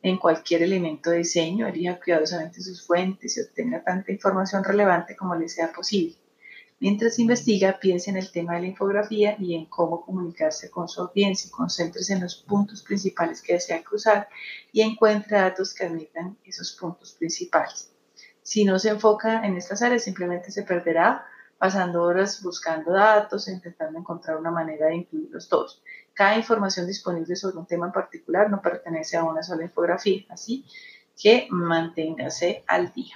en 0.03 0.17
cualquier 0.17 0.61
elemento 0.61 1.09
de 1.09 1.19
diseño, 1.19 1.65
elija 1.65 1.97
cuidadosamente 1.97 2.61
sus 2.61 2.85
fuentes 2.85 3.37
y 3.37 3.41
obtenga 3.41 3.83
tanta 3.83 4.11
información 4.11 4.63
relevante 4.63 5.15
como 5.15 5.33
le 5.33 5.47
sea 5.47 5.71
posible. 5.71 6.17
Mientras 6.81 7.17
investiga, 7.19 7.79
piense 7.79 8.09
en 8.09 8.17
el 8.17 8.29
tema 8.29 8.55
de 8.55 8.61
la 8.61 8.67
infografía 8.67 9.37
y 9.39 9.55
en 9.55 9.65
cómo 9.67 10.05
comunicarse 10.05 10.69
con 10.69 10.89
su 10.89 10.99
audiencia. 10.99 11.49
Concéntrese 11.49 12.11
en 12.11 12.21
los 12.21 12.35
puntos 12.35 12.83
principales 12.83 13.41
que 13.41 13.53
desea 13.53 13.81
cruzar 13.81 14.27
y 14.73 14.81
encuentre 14.81 15.37
datos 15.37 15.73
que 15.73 15.85
admitan 15.85 16.37
esos 16.43 16.73
puntos 16.73 17.13
principales. 17.13 17.89
Si 18.41 18.65
no 18.65 18.79
se 18.79 18.89
enfoca 18.89 19.45
en 19.45 19.55
estas 19.55 19.81
áreas, 19.81 20.03
simplemente 20.03 20.51
se 20.51 20.63
perderá 20.63 21.25
pasando 21.63 22.03
horas 22.03 22.43
buscando 22.43 22.91
datos 22.91 23.47
intentando 23.47 23.97
encontrar 23.97 24.35
una 24.35 24.51
manera 24.51 24.87
de 24.87 24.95
incluirlos 24.95 25.47
todos. 25.47 25.81
Cada 26.13 26.35
información 26.35 26.85
disponible 26.85 27.37
sobre 27.37 27.55
un 27.55 27.65
tema 27.65 27.85
en 27.85 27.93
particular 27.93 28.49
no 28.49 28.61
pertenece 28.61 29.15
a 29.15 29.23
una 29.23 29.43
sola 29.43 29.63
infografía, 29.63 30.25
así 30.27 30.65
que 31.17 31.47
manténgase 31.51 32.65
al 32.67 32.91
día. 32.91 33.15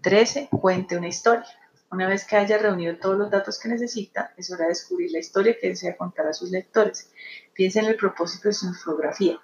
13. 0.00 0.48
Cuente 0.58 0.96
una 0.96 1.08
historia. 1.08 1.44
Una 1.90 2.08
vez 2.08 2.24
que 2.24 2.36
haya 2.36 2.56
reunido 2.56 2.96
todos 2.96 3.18
los 3.18 3.30
datos 3.30 3.60
que 3.60 3.68
necesita, 3.68 4.32
es 4.38 4.50
hora 4.50 4.62
de 4.62 4.70
descubrir 4.70 5.10
la 5.10 5.18
historia 5.18 5.54
que 5.60 5.68
desea 5.68 5.98
contar 5.98 6.28
a 6.28 6.32
sus 6.32 6.50
lectores. 6.50 7.12
Piensa 7.52 7.80
en 7.80 7.88
el 7.88 7.96
propósito 7.96 8.48
de 8.48 8.54
su 8.54 8.68
infografía. 8.68 9.38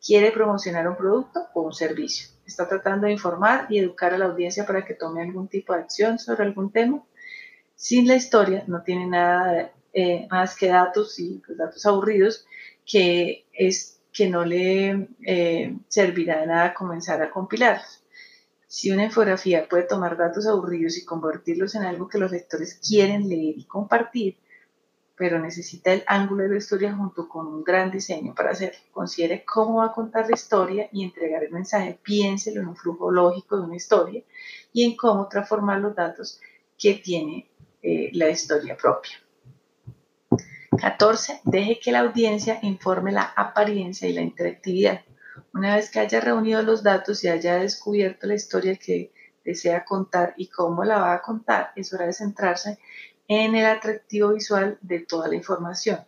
¿Quiere 0.00 0.30
promocionar 0.30 0.86
un 0.86 0.96
producto 0.96 1.48
o 1.54 1.62
un 1.62 1.72
servicio? 1.72 2.28
¿Está 2.46 2.68
tratando 2.68 3.08
de 3.08 3.14
informar 3.14 3.66
y 3.68 3.80
educar 3.80 4.14
a 4.14 4.18
la 4.18 4.26
audiencia 4.26 4.64
para 4.64 4.84
que 4.84 4.94
tome 4.94 5.22
algún 5.22 5.48
tipo 5.48 5.72
de 5.72 5.80
acción 5.80 6.20
sobre 6.20 6.44
algún 6.44 6.70
tema? 6.70 7.02
Sin 7.80 8.08
la 8.08 8.16
historia 8.16 8.64
no 8.66 8.82
tiene 8.82 9.06
nada 9.06 9.72
eh, 9.92 10.26
más 10.32 10.56
que 10.56 10.66
datos 10.66 11.16
y 11.20 11.40
pues, 11.46 11.56
datos 11.56 11.86
aburridos 11.86 12.44
que, 12.84 13.46
es, 13.52 14.00
que 14.12 14.28
no 14.28 14.44
le 14.44 15.08
eh, 15.24 15.78
servirá 15.86 16.40
de 16.40 16.48
nada 16.48 16.74
comenzar 16.74 17.22
a 17.22 17.30
compilarlos. 17.30 18.02
Si 18.66 18.90
una 18.90 19.04
infografía 19.04 19.68
puede 19.68 19.84
tomar 19.84 20.16
datos 20.16 20.48
aburridos 20.48 20.98
y 20.98 21.04
convertirlos 21.04 21.76
en 21.76 21.84
algo 21.84 22.08
que 22.08 22.18
los 22.18 22.32
lectores 22.32 22.80
quieren 22.84 23.28
leer 23.28 23.56
y 23.56 23.64
compartir, 23.64 24.38
pero 25.14 25.38
necesita 25.38 25.92
el 25.92 26.02
ángulo 26.08 26.42
de 26.42 26.48
la 26.48 26.58
historia 26.58 26.92
junto 26.92 27.28
con 27.28 27.46
un 27.46 27.62
gran 27.62 27.92
diseño 27.92 28.34
para 28.34 28.50
hacerlo. 28.50 28.80
Considere 28.90 29.44
cómo 29.44 29.76
va 29.76 29.86
a 29.86 29.92
contar 29.92 30.28
la 30.28 30.34
historia 30.34 30.88
y 30.90 31.04
entregar 31.04 31.44
el 31.44 31.52
mensaje. 31.52 31.96
Piénselo 32.02 32.60
en 32.60 32.66
un 32.66 32.76
flujo 32.76 33.12
lógico 33.12 33.56
de 33.56 33.62
una 33.62 33.76
historia 33.76 34.24
y 34.72 34.82
en 34.82 34.96
cómo 34.96 35.28
transformar 35.28 35.78
los 35.78 35.94
datos 35.94 36.40
que 36.76 36.94
tiene 36.94 37.48
eh, 37.82 38.10
la 38.12 38.28
historia 38.28 38.76
propia. 38.76 39.12
14. 40.80 41.40
Deje 41.44 41.80
que 41.80 41.92
la 41.92 42.00
audiencia 42.00 42.58
informe 42.62 43.12
la 43.12 43.32
apariencia 43.36 44.08
y 44.08 44.12
la 44.12 44.22
interactividad. 44.22 45.02
Una 45.52 45.76
vez 45.76 45.90
que 45.90 46.00
haya 46.00 46.20
reunido 46.20 46.62
los 46.62 46.82
datos 46.82 47.24
y 47.24 47.28
haya 47.28 47.56
descubierto 47.56 48.26
la 48.26 48.34
historia 48.34 48.76
que 48.76 49.12
desea 49.44 49.84
contar 49.84 50.34
y 50.36 50.48
cómo 50.48 50.84
la 50.84 50.98
va 50.98 51.14
a 51.14 51.22
contar, 51.22 51.72
es 51.74 51.92
hora 51.92 52.06
de 52.06 52.12
centrarse 52.12 52.78
en 53.26 53.54
el 53.54 53.66
atractivo 53.66 54.32
visual 54.34 54.78
de 54.80 55.00
toda 55.00 55.28
la 55.28 55.34
información. 55.34 56.00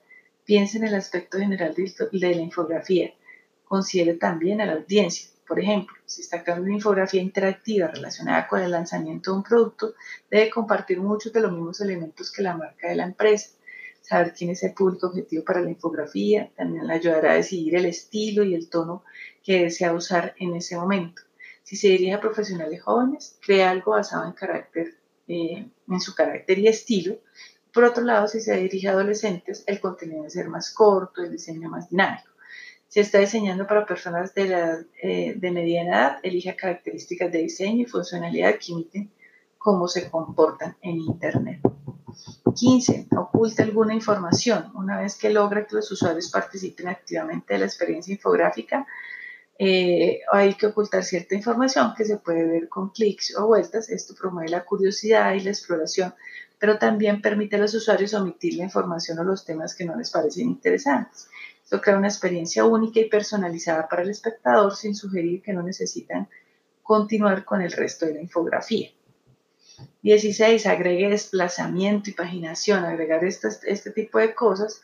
Piense 0.45 0.79
en 0.79 0.85
el 0.85 0.95
aspecto 0.95 1.39
general 1.39 1.75
de 1.75 2.35
la 2.35 2.43
infografía. 2.43 3.13
Considere 3.65 4.15
también 4.15 4.61
a 4.61 4.67
la 4.67 4.73
audiencia. 4.73 5.29
Por 5.51 5.59
ejemplo, 5.59 5.97
si 6.07 6.21
está 6.21 6.45
creando 6.45 6.67
una 6.67 6.77
infografía 6.77 7.21
interactiva 7.21 7.89
relacionada 7.89 8.47
con 8.47 8.61
el 8.61 8.71
lanzamiento 8.71 9.33
de 9.33 9.37
un 9.39 9.43
producto, 9.43 9.95
debe 10.31 10.49
compartir 10.49 11.01
muchos 11.01 11.33
de 11.33 11.41
los 11.41 11.51
mismos 11.51 11.81
elementos 11.81 12.31
que 12.31 12.41
la 12.41 12.57
marca 12.57 12.89
de 12.89 12.95
la 12.95 13.03
empresa 13.03 13.51
saber 14.01 14.33
quién 14.33 14.51
es 14.51 14.63
el 14.63 14.75
público 14.75 15.09
objetivo 15.09 15.43
para 15.45 15.61
la 15.61 15.71
infografía, 15.71 16.53
también 16.57 16.87
le 16.87 16.95
ayudará 16.95 17.33
a 17.33 17.35
decidir 17.35 17.75
el 17.75 17.87
estilo 17.87 18.45
y 18.45 18.55
el 18.55 18.69
tono 18.69 19.03
que 19.43 19.65
desea 19.65 19.93
usar 19.93 20.37
en 20.39 20.55
ese 20.55 20.77
momento. 20.77 21.23
Si 21.65 21.75
se 21.75 21.89
dirige 21.89 22.15
a 22.15 22.21
profesionales 22.21 22.81
jóvenes, 22.85 23.37
crea 23.45 23.73
algo 23.73 23.91
basado 23.91 24.27
en, 24.27 24.33
carácter, 24.35 24.95
eh, 25.27 25.69
en 25.89 26.01
su 26.01 26.15
carácter 26.15 26.61
y 26.61 26.69
estilo. 26.69 27.19
Por 27.73 27.83
otro 27.83 28.05
lado, 28.05 28.29
si 28.29 28.41
se 28.41 28.57
dirige 28.57 28.87
a 28.87 28.93
adolescentes, 28.93 29.65
el 29.67 29.81
contenido 29.81 30.19
debe 30.19 30.31
ser 30.31 30.49
más 30.49 30.73
corto, 30.73 31.25
el 31.25 31.33
diseño 31.33 31.69
más 31.69 31.91
dinámico. 31.91 32.30
Si 32.91 32.99
está 32.99 33.21
diseñando 33.21 33.69
para 33.69 33.87
personas 33.87 34.35
de, 34.35 34.85
eh, 35.01 35.35
de 35.37 35.51
mediana 35.53 35.91
edad, 35.91 36.19
elija 36.25 36.57
características 36.57 37.31
de 37.31 37.39
diseño 37.39 37.83
y 37.83 37.85
funcionalidad 37.87 38.57
que 38.57 38.73
imiten 38.73 39.13
cómo 39.59 39.87
se 39.87 40.11
comportan 40.11 40.77
en 40.83 40.97
Internet. 40.97 41.61
15. 42.53 43.07
Oculta 43.17 43.63
alguna 43.63 43.95
información. 43.95 44.73
Una 44.75 45.01
vez 45.01 45.17
que 45.17 45.31
logra 45.31 45.65
que 45.69 45.77
los 45.77 45.89
usuarios 45.93 46.33
participen 46.33 46.89
activamente 46.89 47.55
de 47.55 47.61
la 47.61 47.67
experiencia 47.67 48.13
infográfica, 48.13 48.85
eh, 49.57 50.23
hay 50.33 50.55
que 50.55 50.67
ocultar 50.67 51.05
cierta 51.05 51.37
información 51.37 51.95
que 51.97 52.05
se 52.05 52.17
puede 52.17 52.45
ver 52.45 52.69
con 52.69 52.91
clics 52.91 53.37
o 53.39 53.47
vueltas. 53.47 53.89
Esto 53.89 54.17
promueve 54.21 54.51
la 54.51 54.65
curiosidad 54.65 55.33
y 55.35 55.41
la 55.43 55.51
exploración 55.51 56.13
pero 56.61 56.79
también 56.79 57.23
permite 57.23 57.57
a 57.57 57.59
los 57.59 57.75
usuarios 57.75 58.13
omitir 58.13 58.55
la 58.55 58.65
información 58.65 59.19
o 59.19 59.25
los 59.25 59.47
temas 59.47 59.75
que 59.75 59.87
no 59.87 59.97
les 59.97 60.11
parecen 60.11 60.47
interesantes. 60.51 61.29
Esto 61.71 61.83
crea 61.83 61.99
una 61.99 62.09
experiencia 62.09 62.65
única 62.65 62.99
y 62.99 63.09
personalizada 63.09 63.89
para 63.89 64.03
el 64.03 64.11
espectador 64.11 64.75
sin 64.75 64.93
sugerir 64.93 65.41
que 65.41 65.53
no 65.53 65.63
necesitan 65.63 66.29
continuar 66.83 67.45
con 67.45 67.63
el 67.63 67.71
resto 67.71 68.07
de 68.07 68.15
la 68.15 68.21
infografía. 68.21 68.89
16. 70.03 70.67
Agregue 70.67 71.11
desplazamiento 71.11 72.11
y 72.11 72.15
paginación. 72.15 72.85
Agregar 72.85 73.25
este, 73.25 73.51
este 73.69 73.93
tipo 73.93 74.19
de 74.19 74.35
cosas 74.35 74.83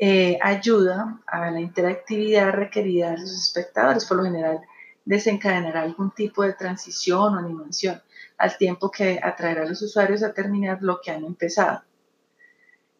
eh, 0.00 0.36
ayuda 0.42 1.20
a 1.28 1.48
la 1.52 1.60
interactividad 1.60 2.50
requerida 2.50 3.12
de 3.12 3.18
los 3.18 3.30
espectadores. 3.30 4.04
Por 4.04 4.16
lo 4.16 4.24
general, 4.24 4.62
desencadenará 5.04 5.82
algún 5.82 6.10
tipo 6.10 6.42
de 6.42 6.54
transición 6.54 7.36
o 7.36 7.38
animación, 7.38 8.02
al 8.36 8.58
tiempo 8.58 8.90
que 8.90 9.20
atraerá 9.22 9.62
a 9.62 9.66
los 9.66 9.80
usuarios 9.80 10.24
a 10.24 10.34
terminar 10.34 10.78
lo 10.82 11.00
que 11.00 11.12
han 11.12 11.24
empezado. 11.24 11.84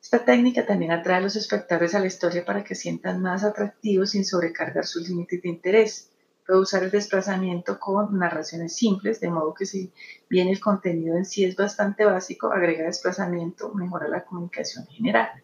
Esta 0.06 0.24
técnica 0.24 0.64
también 0.64 0.92
atrae 0.92 1.16
a 1.16 1.20
los 1.20 1.34
espectadores 1.34 1.92
a 1.96 1.98
la 1.98 2.06
historia 2.06 2.44
para 2.44 2.62
que 2.62 2.76
sientan 2.76 3.20
más 3.20 3.42
atractivos 3.42 4.10
sin 4.10 4.24
sobrecargar 4.24 4.86
sus 4.86 5.08
límites 5.08 5.42
de 5.42 5.48
interés. 5.48 6.12
Puede 6.46 6.60
usar 6.60 6.84
el 6.84 6.92
desplazamiento 6.92 7.80
con 7.80 8.16
narraciones 8.16 8.76
simples, 8.76 9.18
de 9.18 9.30
modo 9.30 9.52
que 9.52 9.66
si 9.66 9.92
bien 10.30 10.46
el 10.46 10.60
contenido 10.60 11.16
en 11.16 11.24
sí 11.24 11.44
es 11.44 11.56
bastante 11.56 12.04
básico, 12.04 12.52
agrega 12.52 12.84
desplazamiento, 12.84 13.74
mejora 13.74 14.06
la 14.06 14.24
comunicación 14.24 14.86
general. 14.86 15.42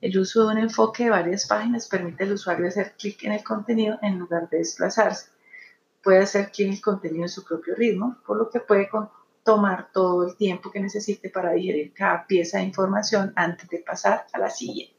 El 0.00 0.18
uso 0.18 0.44
de 0.44 0.54
un 0.54 0.58
enfoque 0.58 1.04
de 1.04 1.10
varias 1.10 1.46
páginas 1.46 1.86
permite 1.86 2.24
al 2.24 2.32
usuario 2.32 2.66
hacer 2.66 2.94
clic 2.98 3.22
en 3.22 3.30
el 3.30 3.44
contenido 3.44 3.96
en 4.02 4.18
lugar 4.18 4.50
de 4.50 4.58
desplazarse. 4.58 5.30
Puede 6.02 6.18
hacer 6.18 6.50
clic 6.50 6.66
en 6.66 6.72
el 6.72 6.80
contenido 6.80 7.22
en 7.22 7.28
su 7.28 7.44
propio 7.44 7.76
ritmo, 7.76 8.16
por 8.26 8.38
lo 8.38 8.50
que 8.50 8.58
puede 8.58 8.88
tomar 9.50 9.90
todo 9.92 10.28
el 10.28 10.36
tiempo 10.36 10.70
que 10.70 10.78
necesite 10.78 11.28
para 11.28 11.50
digerir 11.50 11.92
cada 11.92 12.24
pieza 12.24 12.58
de 12.58 12.64
información 12.64 13.32
antes 13.34 13.68
de 13.68 13.78
pasar 13.78 14.24
a 14.32 14.38
la 14.38 14.48
siguiente. 14.48 14.94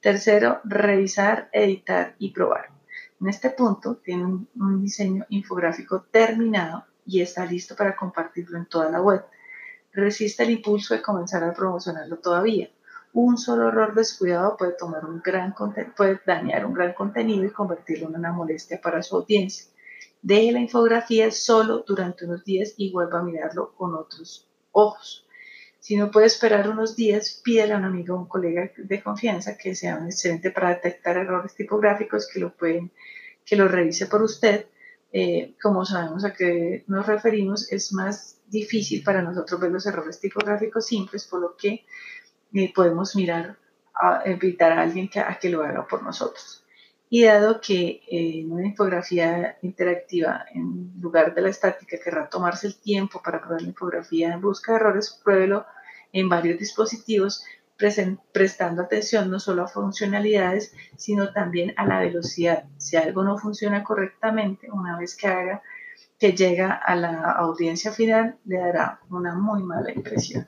Tercero, 0.00 0.60
revisar, 0.64 1.50
editar 1.52 2.14
y 2.18 2.30
probar. 2.30 2.70
En 3.20 3.28
este 3.28 3.50
punto 3.50 3.96
tiene 3.96 4.24
un, 4.24 4.80
diseño 4.80 5.26
infográfico 5.28 6.06
terminado 6.10 6.86
y 7.04 7.20
está 7.20 7.44
listo 7.44 7.76
para 7.76 7.94
compartirlo 7.94 8.56
en 8.56 8.64
toda 8.64 8.90
la 8.90 9.02
web. 9.02 9.22
Resiste 9.92 10.44
el 10.44 10.52
impulso 10.52 10.94
de 10.94 11.02
comenzar 11.02 11.44
a 11.44 11.52
promocionarlo 11.52 12.16
todavía 12.16 12.70
un 13.12 13.38
solo 13.38 13.68
error 13.68 13.94
descuidado 13.94 14.58
puede, 14.58 14.72
tomar 14.72 15.06
un 15.06 15.22
gran 15.22 15.54
puede 15.96 16.20
dañar 16.26 16.66
un 16.66 16.74
gran 16.74 16.92
contenido 16.92 17.44
y 17.44 17.50
convertirlo 17.50 18.08
en 18.08 18.16
una 18.16 18.30
molestia 18.30 18.78
para 18.78 19.02
su 19.02 19.16
audiencia. 19.16 19.72
Deje 20.26 20.50
la 20.50 20.58
infografía 20.58 21.30
solo 21.30 21.84
durante 21.86 22.24
unos 22.24 22.44
días 22.44 22.74
y 22.76 22.90
vuelva 22.90 23.20
a 23.20 23.22
mirarlo 23.22 23.72
con 23.76 23.94
otros 23.94 24.48
ojos. 24.72 25.24
Si 25.78 25.96
no 25.96 26.10
puede 26.10 26.26
esperar 26.26 26.68
unos 26.68 26.96
días, 26.96 27.40
pídele 27.44 27.74
a 27.74 27.76
un 27.76 27.84
amigo 27.84 28.16
o 28.16 28.18
un 28.22 28.26
colega 28.26 28.72
de 28.76 29.02
confianza 29.04 29.56
que 29.56 29.76
sea 29.76 29.96
un 29.96 30.06
excelente 30.06 30.50
para 30.50 30.70
detectar 30.70 31.16
errores 31.16 31.54
tipográficos 31.54 32.28
que 32.28 32.40
lo 32.40 32.52
pueden, 32.56 32.90
que 33.44 33.54
lo 33.54 33.68
revise 33.68 34.06
por 34.06 34.20
usted. 34.20 34.66
Eh, 35.12 35.54
como 35.62 35.84
sabemos 35.84 36.24
a 36.24 36.32
qué 36.32 36.82
nos 36.88 37.06
referimos, 37.06 37.70
es 37.70 37.92
más 37.92 38.40
difícil 38.48 39.04
para 39.04 39.22
nosotros 39.22 39.60
ver 39.60 39.70
los 39.70 39.86
errores 39.86 40.18
tipográficos 40.18 40.86
simples, 40.86 41.24
por 41.24 41.40
lo 41.40 41.56
que 41.56 41.84
podemos 42.74 43.14
mirar, 43.14 43.56
a 43.94 44.24
invitar 44.28 44.72
a 44.72 44.82
alguien 44.82 45.08
que, 45.08 45.20
a 45.20 45.38
que 45.38 45.50
lo 45.50 45.62
haga 45.62 45.86
por 45.86 46.02
nosotros. 46.02 46.65
Y 47.08 47.24
dado 47.24 47.60
que 47.60 48.02
eh, 48.10 48.40
en 48.40 48.52
una 48.52 48.66
infografía 48.66 49.56
interactiva, 49.62 50.44
en 50.52 50.92
lugar 51.00 51.34
de 51.34 51.42
la 51.42 51.50
estática, 51.50 51.98
querrá 52.02 52.28
tomarse 52.28 52.66
el 52.66 52.76
tiempo 52.76 53.22
para 53.22 53.40
probar 53.40 53.62
la 53.62 53.68
infografía 53.68 54.32
en 54.32 54.40
busca 54.40 54.72
de 54.72 54.78
errores, 54.78 55.20
pruébelo 55.22 55.66
en 56.12 56.28
varios 56.28 56.58
dispositivos, 56.58 57.44
prestando 57.76 58.82
atención 58.82 59.30
no 59.30 59.38
solo 59.38 59.64
a 59.64 59.68
funcionalidades, 59.68 60.72
sino 60.96 61.32
también 61.32 61.74
a 61.76 61.86
la 61.86 62.00
velocidad. 62.00 62.64
Si 62.78 62.96
algo 62.96 63.22
no 63.22 63.38
funciona 63.38 63.84
correctamente, 63.84 64.70
una 64.70 64.98
vez 64.98 65.14
que 65.14 65.28
haga 65.28 65.62
que 66.18 66.32
llega 66.32 66.72
a 66.72 66.96
la 66.96 67.32
audiencia 67.32 67.92
final, 67.92 68.38
le 68.46 68.58
dará 68.58 69.00
una 69.10 69.34
muy 69.34 69.62
mala 69.62 69.92
impresión. 69.92 70.46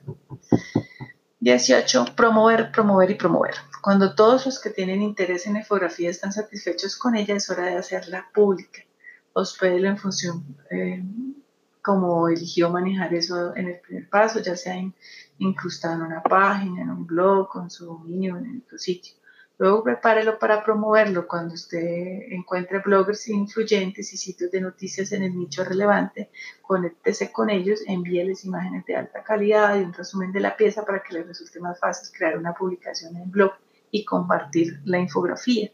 18. 1.39 2.05
Promover, 2.15 2.71
promover 2.71 3.11
y 3.11 3.15
promover. 3.15 3.53
Cuando 3.81 4.13
todos 4.13 4.45
los 4.45 4.59
que 4.59 4.71
tienen 4.71 5.01
interés 5.01 5.47
en 5.47 5.55
infografía 5.55 6.09
están 6.09 6.33
satisfechos 6.33 6.97
con 6.97 7.15
ella, 7.15 7.35
es 7.35 7.49
hora 7.49 7.65
de 7.65 7.77
hacerla 7.77 8.29
pública. 8.33 8.81
Hospédelo 9.33 9.87
en 9.87 9.97
función 9.97 10.57
eh, 10.69 11.01
como 11.81 12.27
eligió 12.27 12.69
manejar 12.69 13.13
eso 13.13 13.55
en 13.55 13.69
el 13.69 13.79
primer 13.79 14.09
paso, 14.09 14.39
ya 14.39 14.57
sea 14.57 14.75
incrustado 15.37 15.95
en 15.95 16.01
una 16.01 16.21
página, 16.21 16.81
en 16.81 16.89
un 16.89 17.07
blog, 17.07 17.47
con 17.47 17.69
su 17.69 17.85
dominio, 17.85 18.37
en 18.37 18.61
tu 18.61 18.77
sitio. 18.77 19.15
Luego 19.57 19.83
prepárelo 19.83 20.39
para 20.39 20.63
promoverlo 20.63 21.27
cuando 21.27 21.53
usted 21.53 21.79
encuentre 22.31 22.79
bloggers 22.79 23.27
influyentes 23.29 24.13
y 24.13 24.17
sitios 24.17 24.51
de 24.51 24.61
noticias 24.61 25.11
en 25.13 25.23
el 25.23 25.37
nicho 25.37 25.63
relevante. 25.63 26.31
Conéctese 26.61 27.31
con 27.31 27.49
ellos, 27.49 27.81
envíeles 27.87 28.45
imágenes 28.45 28.85
de 28.85 28.95
alta 28.95 29.23
calidad 29.23 29.77
y 29.77 29.83
un 29.83 29.93
resumen 29.93 30.31
de 30.31 30.39
la 30.41 30.55
pieza 30.55 30.85
para 30.85 31.01
que 31.01 31.13
les 31.13 31.27
resulte 31.27 31.59
más 31.59 31.79
fácil 31.79 32.09
crear 32.17 32.37
una 32.37 32.53
publicación 32.53 33.15
en 33.17 33.31
blog 33.31 33.51
y 33.91 34.05
compartir 34.05 34.79
la 34.85 34.99
infografía. 34.99 35.71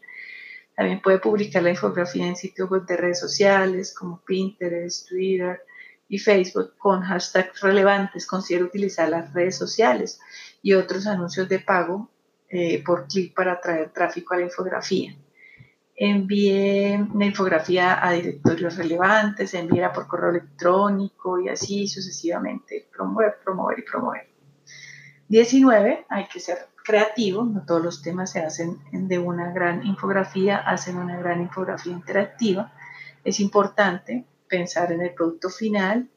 También 0.76 1.00
puede 1.00 1.18
publicar 1.18 1.62
la 1.62 1.70
infografía 1.70 2.26
en 2.26 2.36
sitios 2.36 2.68
web 2.68 2.84
de 2.84 2.96
redes 2.98 3.18
sociales 3.18 3.94
como 3.94 4.22
Pinterest, 4.24 5.08
Twitter 5.08 5.62
y 6.08 6.18
Facebook 6.18 6.74
con 6.76 7.00
hashtags 7.02 7.60
relevantes. 7.60 8.26
Considera 8.26 8.66
utilizar 8.66 9.08
las 9.08 9.32
redes 9.32 9.56
sociales 9.56 10.20
y 10.62 10.74
otros 10.74 11.06
anuncios 11.06 11.48
de 11.48 11.60
pago 11.60 12.10
eh, 12.48 12.82
por 12.84 13.08
clic 13.08 13.34
para 13.34 13.60
traer 13.60 13.90
tráfico 13.90 14.34
a 14.34 14.36
la 14.36 14.44
infografía. 14.44 15.16
Envíe 15.98 17.08
la 17.14 17.24
infografía 17.24 18.06
a 18.06 18.12
directorios 18.12 18.76
relevantes, 18.76 19.54
envíela 19.54 19.94
por 19.94 20.06
correo 20.06 20.28
electrónico 20.28 21.40
y 21.40 21.48
así 21.48 21.88
sucesivamente. 21.88 22.86
Promover, 22.92 23.38
promover 23.42 23.78
y 23.78 23.82
promover. 23.82 24.28
19. 25.28 26.04
Hay 26.10 26.28
que 26.28 26.38
ser 26.38 26.58
creativo, 26.86 27.44
no 27.44 27.64
todos 27.66 27.82
los 27.82 28.00
temas 28.00 28.30
se 28.30 28.40
hacen 28.40 28.78
de 28.92 29.18
una 29.18 29.50
gran 29.50 29.84
infografía, 29.84 30.58
hacen 30.58 30.96
una 30.96 31.18
gran 31.18 31.42
infografía 31.42 31.92
interactiva. 31.92 32.72
Es 33.24 33.40
importante 33.40 34.24
pensar 34.46 34.92
en 34.92 35.02
el 35.02 35.12
producto 35.12 35.50
final 35.50 36.08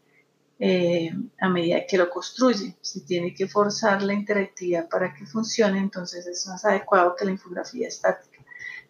eh, 0.60 1.12
a 1.40 1.50
medida 1.50 1.88
que 1.88 1.98
lo 1.98 2.10
construye. 2.10 2.76
Si 2.82 3.02
tiene 3.02 3.34
que 3.34 3.48
forzar 3.48 4.04
la 4.04 4.14
interactividad 4.14 4.88
para 4.88 5.14
que 5.16 5.26
funcione, 5.26 5.80
entonces 5.80 6.28
es 6.28 6.46
más 6.48 6.64
adecuado 6.64 7.16
que 7.16 7.26
la 7.26 7.32
infografía 7.32 7.88
estática. 7.88 8.40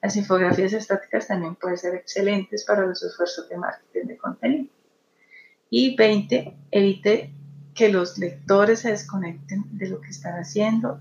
Las 0.01 0.15
infografías 0.17 0.73
estáticas 0.73 1.27
también 1.27 1.55
pueden 1.55 1.77
ser 1.77 1.95
excelentes 1.95 2.65
para 2.65 2.85
los 2.85 3.01
esfuerzos 3.03 3.47
de 3.47 3.57
marketing 3.57 4.07
de 4.07 4.17
contenido. 4.17 4.65
Y 5.69 5.95
20, 5.95 6.57
evite 6.71 7.33
que 7.73 7.89
los 7.89 8.17
lectores 8.17 8.79
se 8.79 8.91
desconecten 8.91 9.63
de 9.77 9.87
lo 9.87 10.01
que 10.01 10.09
están 10.09 10.33
haciendo, 10.39 10.99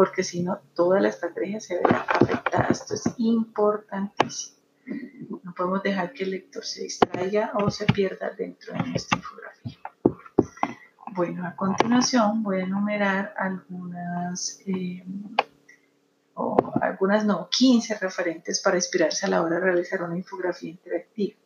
porque 0.00 0.24
si 0.24 0.42
no, 0.42 0.58
toda 0.74 0.98
la 0.98 1.10
estrategia 1.10 1.60
se 1.60 1.76
verá 1.76 2.06
afectada. 2.08 2.68
Esto 2.70 2.94
es 2.94 3.02
importantísimo. 3.18 4.56
No 5.44 5.52
podemos 5.54 5.82
dejar 5.82 6.14
que 6.14 6.24
el 6.24 6.30
lector 6.30 6.64
se 6.64 6.84
distraiga 6.84 7.52
o 7.52 7.70
se 7.70 7.84
pierda 7.84 8.30
dentro 8.30 8.72
de 8.72 8.78
nuestra 8.78 9.18
infografía. 9.18 9.76
Bueno, 11.12 11.46
a 11.46 11.54
continuación 11.54 12.42
voy 12.42 12.60
a 12.60 12.64
enumerar 12.64 13.34
algunas, 13.36 14.62
eh, 14.64 15.04
o 16.32 16.56
algunas 16.80 17.26
no, 17.26 17.50
15 17.50 17.98
referentes 17.98 18.62
para 18.62 18.76
inspirarse 18.76 19.26
a 19.26 19.28
la 19.28 19.42
hora 19.42 19.56
de 19.56 19.60
realizar 19.60 20.02
una 20.02 20.16
infografía 20.16 20.70
interactiva. 20.70 21.36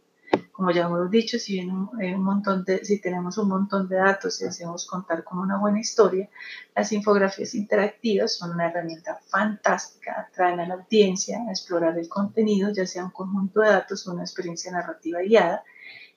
Como 0.55 0.71
ya 0.71 0.85
hemos 0.85 1.11
dicho, 1.11 1.37
si, 1.37 1.55
bien 1.55 1.73
un, 1.73 1.89
un 2.01 2.23
montón 2.23 2.65
de, 2.65 2.85
si 2.85 3.01
tenemos 3.01 3.37
un 3.39 3.49
montón 3.49 3.89
de 3.89 3.97
datos 3.97 4.41
y 4.41 4.45
hacemos 4.45 4.87
contar 4.87 5.25
con 5.25 5.41
una 5.41 5.59
buena 5.59 5.81
historia, 5.81 6.31
las 6.77 6.93
infografías 6.93 7.57
interactivas 7.57 8.37
son 8.37 8.53
una 8.53 8.69
herramienta 8.69 9.19
fantástica, 9.27 10.21
atraen 10.21 10.61
a 10.61 10.69
la 10.69 10.75
audiencia 10.75 11.41
a 11.49 11.51
explorar 11.51 11.99
el 11.99 12.09
contenido, 12.09 12.71
ya 12.73 12.87
sea 12.87 13.05
un 13.05 13.11
conjunto 13.11 13.63
de 13.63 13.71
datos 13.71 14.07
o 14.07 14.13
una 14.13 14.23
experiencia 14.23 14.71
narrativa 14.71 15.23
guiada, 15.23 15.65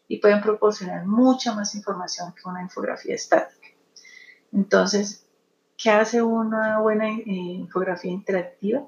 y 0.08 0.20
pueden 0.20 0.40
proporcionar 0.40 1.08
mucha 1.08 1.56
más 1.56 1.74
información 1.74 2.32
que 2.34 2.48
una 2.48 2.62
infografía 2.62 3.16
estática. 3.16 3.70
Entonces, 4.54 5.26
¿qué 5.76 5.90
hace 5.90 6.22
una 6.22 6.80
buena 6.80 7.10
eh, 7.10 7.24
infografía 7.26 8.12
interactiva? 8.12 8.88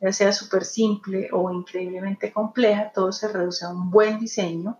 Ya 0.00 0.10
sea 0.10 0.32
súper 0.32 0.64
simple 0.64 1.28
o 1.32 1.52
increíblemente 1.52 2.32
compleja, 2.32 2.92
todo 2.94 3.12
se 3.12 3.28
reduce 3.28 3.66
a 3.66 3.68
un 3.68 3.90
buen 3.90 4.18
diseño, 4.18 4.78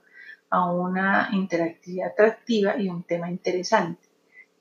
a 0.51 0.71
una 0.71 1.31
interactividad 1.33 2.13
atractiva 2.13 2.77
y 2.79 2.89
un 2.89 3.03
tema 3.03 3.31
interesante. 3.31 4.07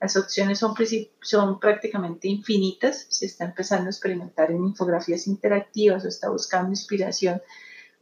Las 0.00 0.16
opciones 0.16 0.58
son, 0.58 1.58
prácticamente 1.58 2.28
infinitas. 2.28 3.06
Si 3.08 3.26
está 3.26 3.44
empezando 3.46 3.86
a 3.86 3.90
experimentar 3.90 4.50
en 4.50 4.64
infografías 4.64 5.26
interactivas 5.26 6.04
o 6.04 6.08
está 6.08 6.28
buscando 6.28 6.70
inspiración 6.70 7.40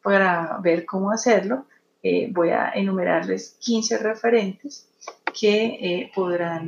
para 0.03 0.59
ver 0.63 0.85
cómo 0.85 1.13
hacerlo, 1.13 1.67
eh, 2.03 2.29
voy 2.33 2.51
a 2.51 2.71
enumerarles 2.75 3.57
15 3.61 3.99
referentes 3.99 4.89
que 5.39 5.65
eh, 5.65 6.11
podrán 6.15 6.67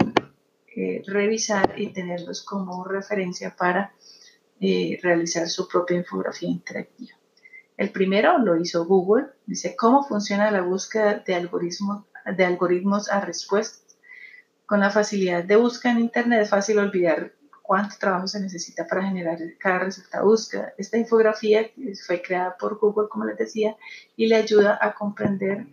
eh, 0.75 1.03
revisar 1.07 1.75
y 1.79 1.93
tenerlos 1.93 2.43
como 2.43 2.85
referencia 2.85 3.55
para 3.55 3.93
realizar 4.59 5.49
su 5.49 5.69
propia 5.69 5.99
infografía 5.99 6.49
interactiva. 6.49 7.13
El 7.77 7.91
primero 7.91 8.39
lo 8.39 8.57
hizo 8.57 8.87
Google, 8.87 9.27
dice 9.47 9.77
cómo 9.77 10.03
funciona 10.03 10.51
la 10.51 10.63
búsqueda 10.63 11.23
de 11.27 11.35
algoritmos, 11.35 12.05
de 12.25 12.45
algoritmos 12.45 13.11
a 13.11 13.21
respuestas. 13.21 13.99
Con 14.65 14.81
la 14.81 14.91
facilidad 14.91 15.45
de 15.45 15.57
búsqueda 15.57 15.93
en 15.93 16.01
Internet 16.01 16.43
es 16.43 16.51
fácil 16.51 16.79
olvidar 16.79 17.33
cuánto 17.63 17.97
trabajo 17.99 18.27
se 18.29 18.41
necesita 18.41 18.87
para 18.87 19.03
generar 19.03 19.39
cada 19.59 19.81
resultado 19.81 20.25
de 20.25 20.31
búsqueda. 20.31 20.73
Esta 20.79 20.97
infografía 20.97 21.71
fue 22.07 22.23
creada 22.23 22.57
por 22.57 22.79
Google, 22.79 23.09
como 23.09 23.25
les 23.27 23.37
decía, 23.37 23.77
y 24.17 24.27
le 24.27 24.37
ayuda 24.37 24.79
a 24.81 24.95
comprender 24.95 25.67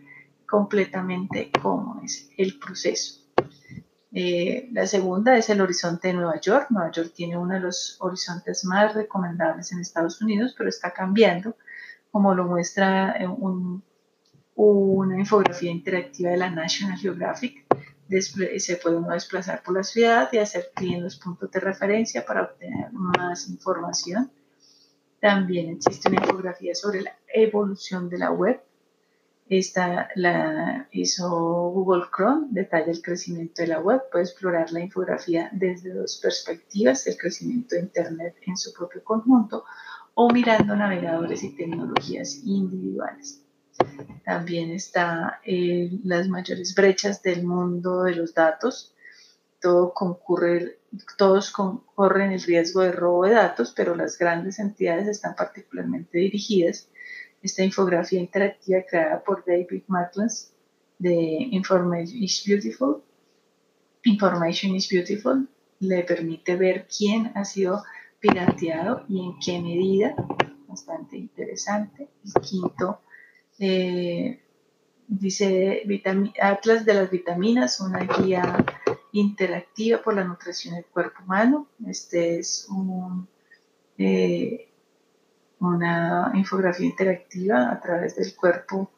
completamente 0.48 1.52
cómo 1.62 2.02
es 2.04 2.30
el 2.38 2.60
proceso. 2.60 3.22
Eh, 4.12 4.70
la 4.72 4.86
segunda 4.86 5.36
es 5.38 5.50
el 5.50 5.62
horizonte 5.62 6.10
de 6.10 6.14
Nueva 6.14 6.40
York. 6.40 6.68
Nueva 6.70 6.92
York 6.92 7.14
tiene 7.16 7.38
uno 7.38 7.56
de 7.56 7.62
los 7.62 7.98
horizontes 8.00 8.64
más 8.66 8.94
recomendables 8.94 9.72
en 9.72 9.80
Estados 9.80 10.22
Unidos, 10.22 10.54
pero 10.56 10.70
está 10.70 10.92
cambiando, 10.92 11.56
como 12.14 12.36
lo 12.36 12.46
muestra 12.46 13.16
eh, 13.20 13.28
una 14.56 15.20
infografía 15.20 15.72
interactiva 15.72 16.30
de 16.30 16.38
la 16.38 16.52
National 16.52 17.00
Geographic. 17.00 17.66
se 18.60 18.76
puede 18.78 18.98
uno 18.98 19.10
desplazar 19.10 19.64
por 19.64 19.74
la 19.74 19.84
ciudad 19.84 20.30
y 20.32 20.38
hacer 20.38 20.70
clic 20.76 20.94
en 20.94 21.04
los 21.04 21.16
puntos 21.18 21.50
de 21.50 21.60
referencia 21.60 22.24
para 22.24 22.44
obtener 22.44 22.94
más 22.94 23.50
información. 23.50 24.32
También 25.20 25.70
existe 25.70 26.10
una 26.10 26.22
infografía 26.22 26.76
sobre 26.76 27.02
la 27.02 27.18
evolución 27.34 28.08
de 28.10 28.18
la 28.20 28.30
web 28.30 28.62
esta 29.50 30.10
la 30.16 30.88
hizo 30.92 31.30
Google 31.30 32.06
Chrome, 32.16 32.48
detalla 32.52 32.92
el 32.92 33.02
crecimiento 33.02 33.62
de 33.62 33.68
la 33.68 33.82
web, 33.82 34.02
puede 34.12 34.24
explorar 34.24 34.72
la 34.72 34.80
infografía 34.80 35.50
desde 35.52 35.94
dos 35.94 36.18
perspectivas, 36.18 37.06
el 37.08 37.18
crecimiento 37.18 37.76
de 37.76 37.82
Internet 37.82 38.36
en 38.48 38.56
su 38.56 38.74
propio 38.74 39.04
conjunto 39.04 39.66
o 40.16 40.30
mirando 40.30 40.76
navegadores 40.76 41.44
y 41.44 41.56
tecnologías 41.56 42.42
individuales. 42.44 43.42
También 44.24 44.72
está 44.72 45.40
eh, 45.44 45.90
las 46.04 46.28
mayores 46.28 46.76
brechas 46.76 47.22
del 47.22 47.44
mundo 47.44 48.04
de 48.04 48.16
los 48.16 48.34
datos. 48.34 48.94
Todo 49.60 49.94
concurre, 49.94 50.78
todos 51.18 51.52
corren 51.52 52.32
el 52.32 52.42
riesgo 52.42 52.82
de 52.82 52.92
robo 52.92 53.26
de 53.26 53.34
datos, 53.34 53.74
pero 53.76 53.96
las 53.96 54.18
grandes 54.18 54.60
entidades 54.60 55.08
están 55.08 55.36
particularmente 55.36 56.18
dirigidas 56.18 56.90
esta 57.42 57.64
infografía 57.64 58.20
interactiva 58.22 58.82
creada 58.90 59.22
por 59.22 59.44
David 59.46 59.84
Matlins 59.88 60.54
de 60.98 61.50
Information 61.52 62.24
is 62.24 62.42
Beautiful. 62.46 63.04
Information 64.06 64.76
is 64.76 64.88
Beautiful 64.90 65.48
le 65.80 66.04
permite 66.04 66.56
ver 66.56 66.88
quién 66.88 67.32
ha 67.36 67.44
sido 67.44 67.84
pirateado 68.24 69.04
y 69.10 69.20
en 69.20 69.38
qué 69.38 69.60
medida. 69.62 70.16
Bastante 70.68 71.18
interesante. 71.18 72.08
El 72.26 72.42
quinto 72.42 73.02
eh, 73.60 74.42
dice 75.08 75.84
Atlas 76.42 76.86
de 76.86 76.94
las 76.94 77.12
vitaminas, 77.12 77.82
una 77.82 78.00
guía 78.00 78.66
interactiva 79.12 80.02
por 80.02 80.16
la 80.16 80.24
nutrición 80.24 80.76
del 80.76 80.86
cuerpo 80.86 81.22
humano. 81.24 81.68
Este 81.86 82.40
es 82.40 82.68
eh, 83.98 84.70
una 85.60 86.32
infografía 86.34 86.88
interactiva 86.88 87.72
a 87.72 87.80
través 87.82 88.16
del 88.16 88.34
cuerpo 88.36 88.90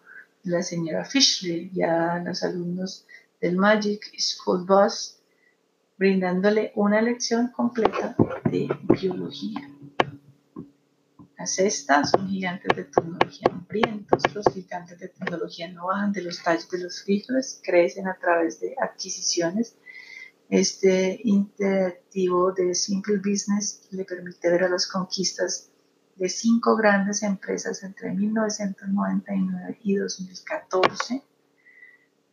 de 0.44 0.52
la 0.52 0.62
señora 0.62 1.04
Fishley 1.04 1.72
y 1.74 1.82
a 1.82 2.20
los 2.20 2.44
alumnos 2.44 3.08
del 3.42 3.58
Magic 3.58 4.04
School 4.20 4.66
Bus, 4.66 5.15
brindándole 5.98 6.72
una 6.76 7.02
lección 7.02 7.50
completa 7.50 8.16
de 8.46 8.68
biología. 8.90 9.70
Las 11.38 11.60
estas 11.60 12.12
son 12.12 12.28
gigantes 12.28 12.76
de 12.76 12.86
tecnología 12.86 13.48
hambrientos. 13.52 14.24
Los 14.34 14.46
gigantes 14.54 15.00
de 15.00 15.10
tecnología 15.10 15.72
no 15.72 15.88
bajan 15.88 16.12
de 16.12 16.24
los 16.24 16.42
tallos 16.42 16.70
de 16.70 16.80
los 16.80 17.04
frijoles, 17.04 17.62
crecen 17.64 18.08
a 18.08 18.18
través 18.18 18.60
de 18.60 18.76
adquisiciones. 18.82 19.76
Este 20.50 21.20
interactivo 21.24 22.52
de 22.52 22.76
Simple 22.76 23.18
Business 23.18 23.88
le 23.92 24.06
permite 24.06 24.50
ver 24.50 24.64
a 24.64 24.70
las 24.70 24.88
conquistas 24.88 25.70
de 26.16 26.30
cinco 26.30 26.76
grandes 26.76 27.24
empresas 27.24 27.84
entre 27.84 28.12
1999 28.14 29.80
y 29.84 29.96
2014. 29.96 31.24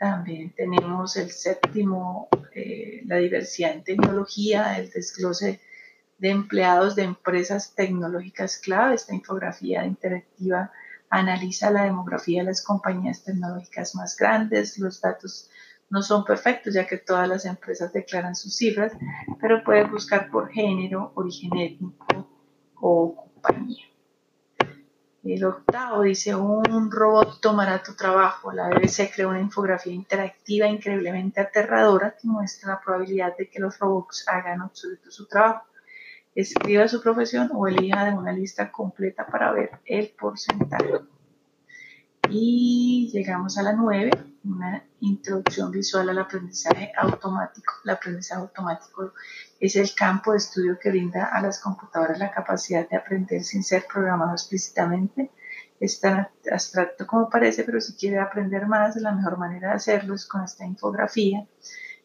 También 0.02 0.52
tenemos 0.56 1.16
el 1.16 1.30
séptimo, 1.30 2.28
eh, 2.56 3.02
la 3.06 3.18
diversidad 3.18 3.70
en 3.70 3.84
tecnología, 3.84 4.76
el 4.76 4.90
desglose 4.90 5.60
de 6.18 6.28
empleados 6.28 6.96
de 6.96 7.04
empresas 7.04 7.72
tecnológicas 7.76 8.58
clave. 8.58 8.96
Esta 8.96 9.14
infografía 9.14 9.86
interactiva 9.86 10.72
analiza 11.08 11.70
la 11.70 11.84
demografía 11.84 12.40
de 12.40 12.46
las 12.46 12.64
compañías 12.64 13.22
tecnológicas 13.22 13.94
más 13.94 14.16
grandes. 14.16 14.76
Los 14.76 15.00
datos 15.00 15.48
no 15.88 16.02
son 16.02 16.24
perfectos 16.24 16.74
ya 16.74 16.84
que 16.84 16.96
todas 16.96 17.28
las 17.28 17.44
empresas 17.44 17.92
declaran 17.92 18.34
sus 18.34 18.56
cifras, 18.56 18.94
pero 19.40 19.62
puede 19.62 19.84
buscar 19.84 20.32
por 20.32 20.50
género, 20.50 21.12
origen 21.14 21.56
étnico 21.56 22.28
o 22.74 23.30
compañía. 23.40 23.91
El 25.24 25.44
octavo 25.44 26.02
dice, 26.02 26.34
un 26.34 26.90
robot 26.90 27.40
tomará 27.40 27.80
tu 27.80 27.94
trabajo. 27.94 28.50
La 28.50 28.68
BBC 28.68 29.12
creó 29.14 29.28
una 29.28 29.40
infografía 29.40 29.92
interactiva 29.92 30.66
increíblemente 30.66 31.40
aterradora 31.40 32.16
que 32.20 32.26
muestra 32.26 32.72
la 32.72 32.80
probabilidad 32.80 33.36
de 33.36 33.48
que 33.48 33.60
los 33.60 33.78
robots 33.78 34.26
hagan 34.26 34.62
obsoleto 34.62 35.12
su 35.12 35.26
trabajo. 35.28 35.66
Escriba 36.34 36.88
su 36.88 37.00
profesión 37.00 37.50
o 37.54 37.68
elija 37.68 38.04
de 38.04 38.14
una 38.14 38.32
lista 38.32 38.72
completa 38.72 39.24
para 39.26 39.52
ver 39.52 39.70
el 39.84 40.08
porcentaje. 40.08 41.02
Y 42.28 43.10
llegamos 43.12 43.56
a 43.58 43.62
la 43.62 43.74
nueve, 43.74 44.10
una 44.44 44.84
introducción 45.00 45.70
visual 45.70 46.08
al 46.08 46.18
aprendizaje 46.18 46.92
automático. 46.96 47.74
El 47.84 47.90
aprendizaje 47.90 48.40
automático 48.40 49.12
es 49.60 49.76
el 49.76 49.94
campo 49.94 50.32
de 50.32 50.38
estudio 50.38 50.78
que 50.80 50.90
brinda 50.90 51.26
a 51.26 51.40
las 51.40 51.60
computadoras 51.60 52.18
la 52.18 52.30
capacidad 52.30 52.88
de 52.88 52.96
aprender 52.96 53.42
sin 53.44 53.62
ser 53.62 53.86
programado 53.92 54.32
explícitamente. 54.32 55.30
Es 55.78 56.00
tan 56.00 56.28
abstracto 56.50 57.06
como 57.06 57.28
parece, 57.28 57.64
pero 57.64 57.80
si 57.80 57.94
quiere 57.94 58.18
aprender 58.18 58.66
más, 58.66 58.96
la 58.96 59.12
mejor 59.12 59.38
manera 59.38 59.68
de 59.68 59.74
hacerlo 59.74 60.14
es 60.14 60.26
con 60.26 60.42
esta 60.44 60.64
infografía 60.64 61.46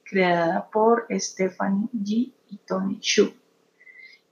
creada 0.04 0.70
por 0.70 1.06
Stephanie 1.12 1.90
G. 1.94 2.34
y 2.50 2.58
Tony 2.66 3.00
Shu. 3.02 3.34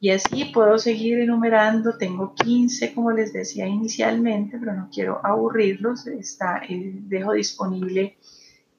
Y 0.05 0.11
así 0.11 0.45
puedo 0.53 0.77
seguir 0.77 1.17
enumerando. 1.17 1.97
Tengo 1.97 2.35
15, 2.35 2.93
como 2.93 3.09
les 3.11 3.33
decía 3.33 3.65
inicialmente, 3.65 4.59
pero 4.59 4.73
no 4.73 4.87
quiero 4.93 5.19
aburrirlos. 5.25 6.05
Está, 6.05 6.61
eh, 6.69 6.91
dejo 6.93 7.31
disponible 7.31 8.15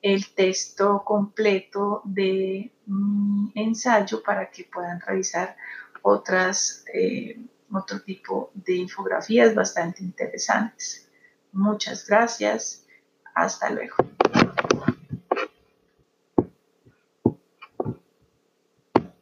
el 0.01 0.33
texto 0.37 1.03
completo 1.05 2.03
de 2.05 2.71
mi 2.87 3.51
ensayo 3.57 4.23
para 4.23 4.53
que 4.53 4.69
puedan 4.73 5.01
revisar 5.01 5.57
otras, 6.03 6.85
eh, 6.95 7.41
otro 7.73 8.01
tipo 8.03 8.53
de 8.55 8.77
infografías 8.77 9.53
bastante 9.53 10.05
interesantes. 10.05 11.09
Muchas 11.51 12.07
gracias. 12.07 12.87
Hasta 13.35 13.69
luego. 13.71 13.97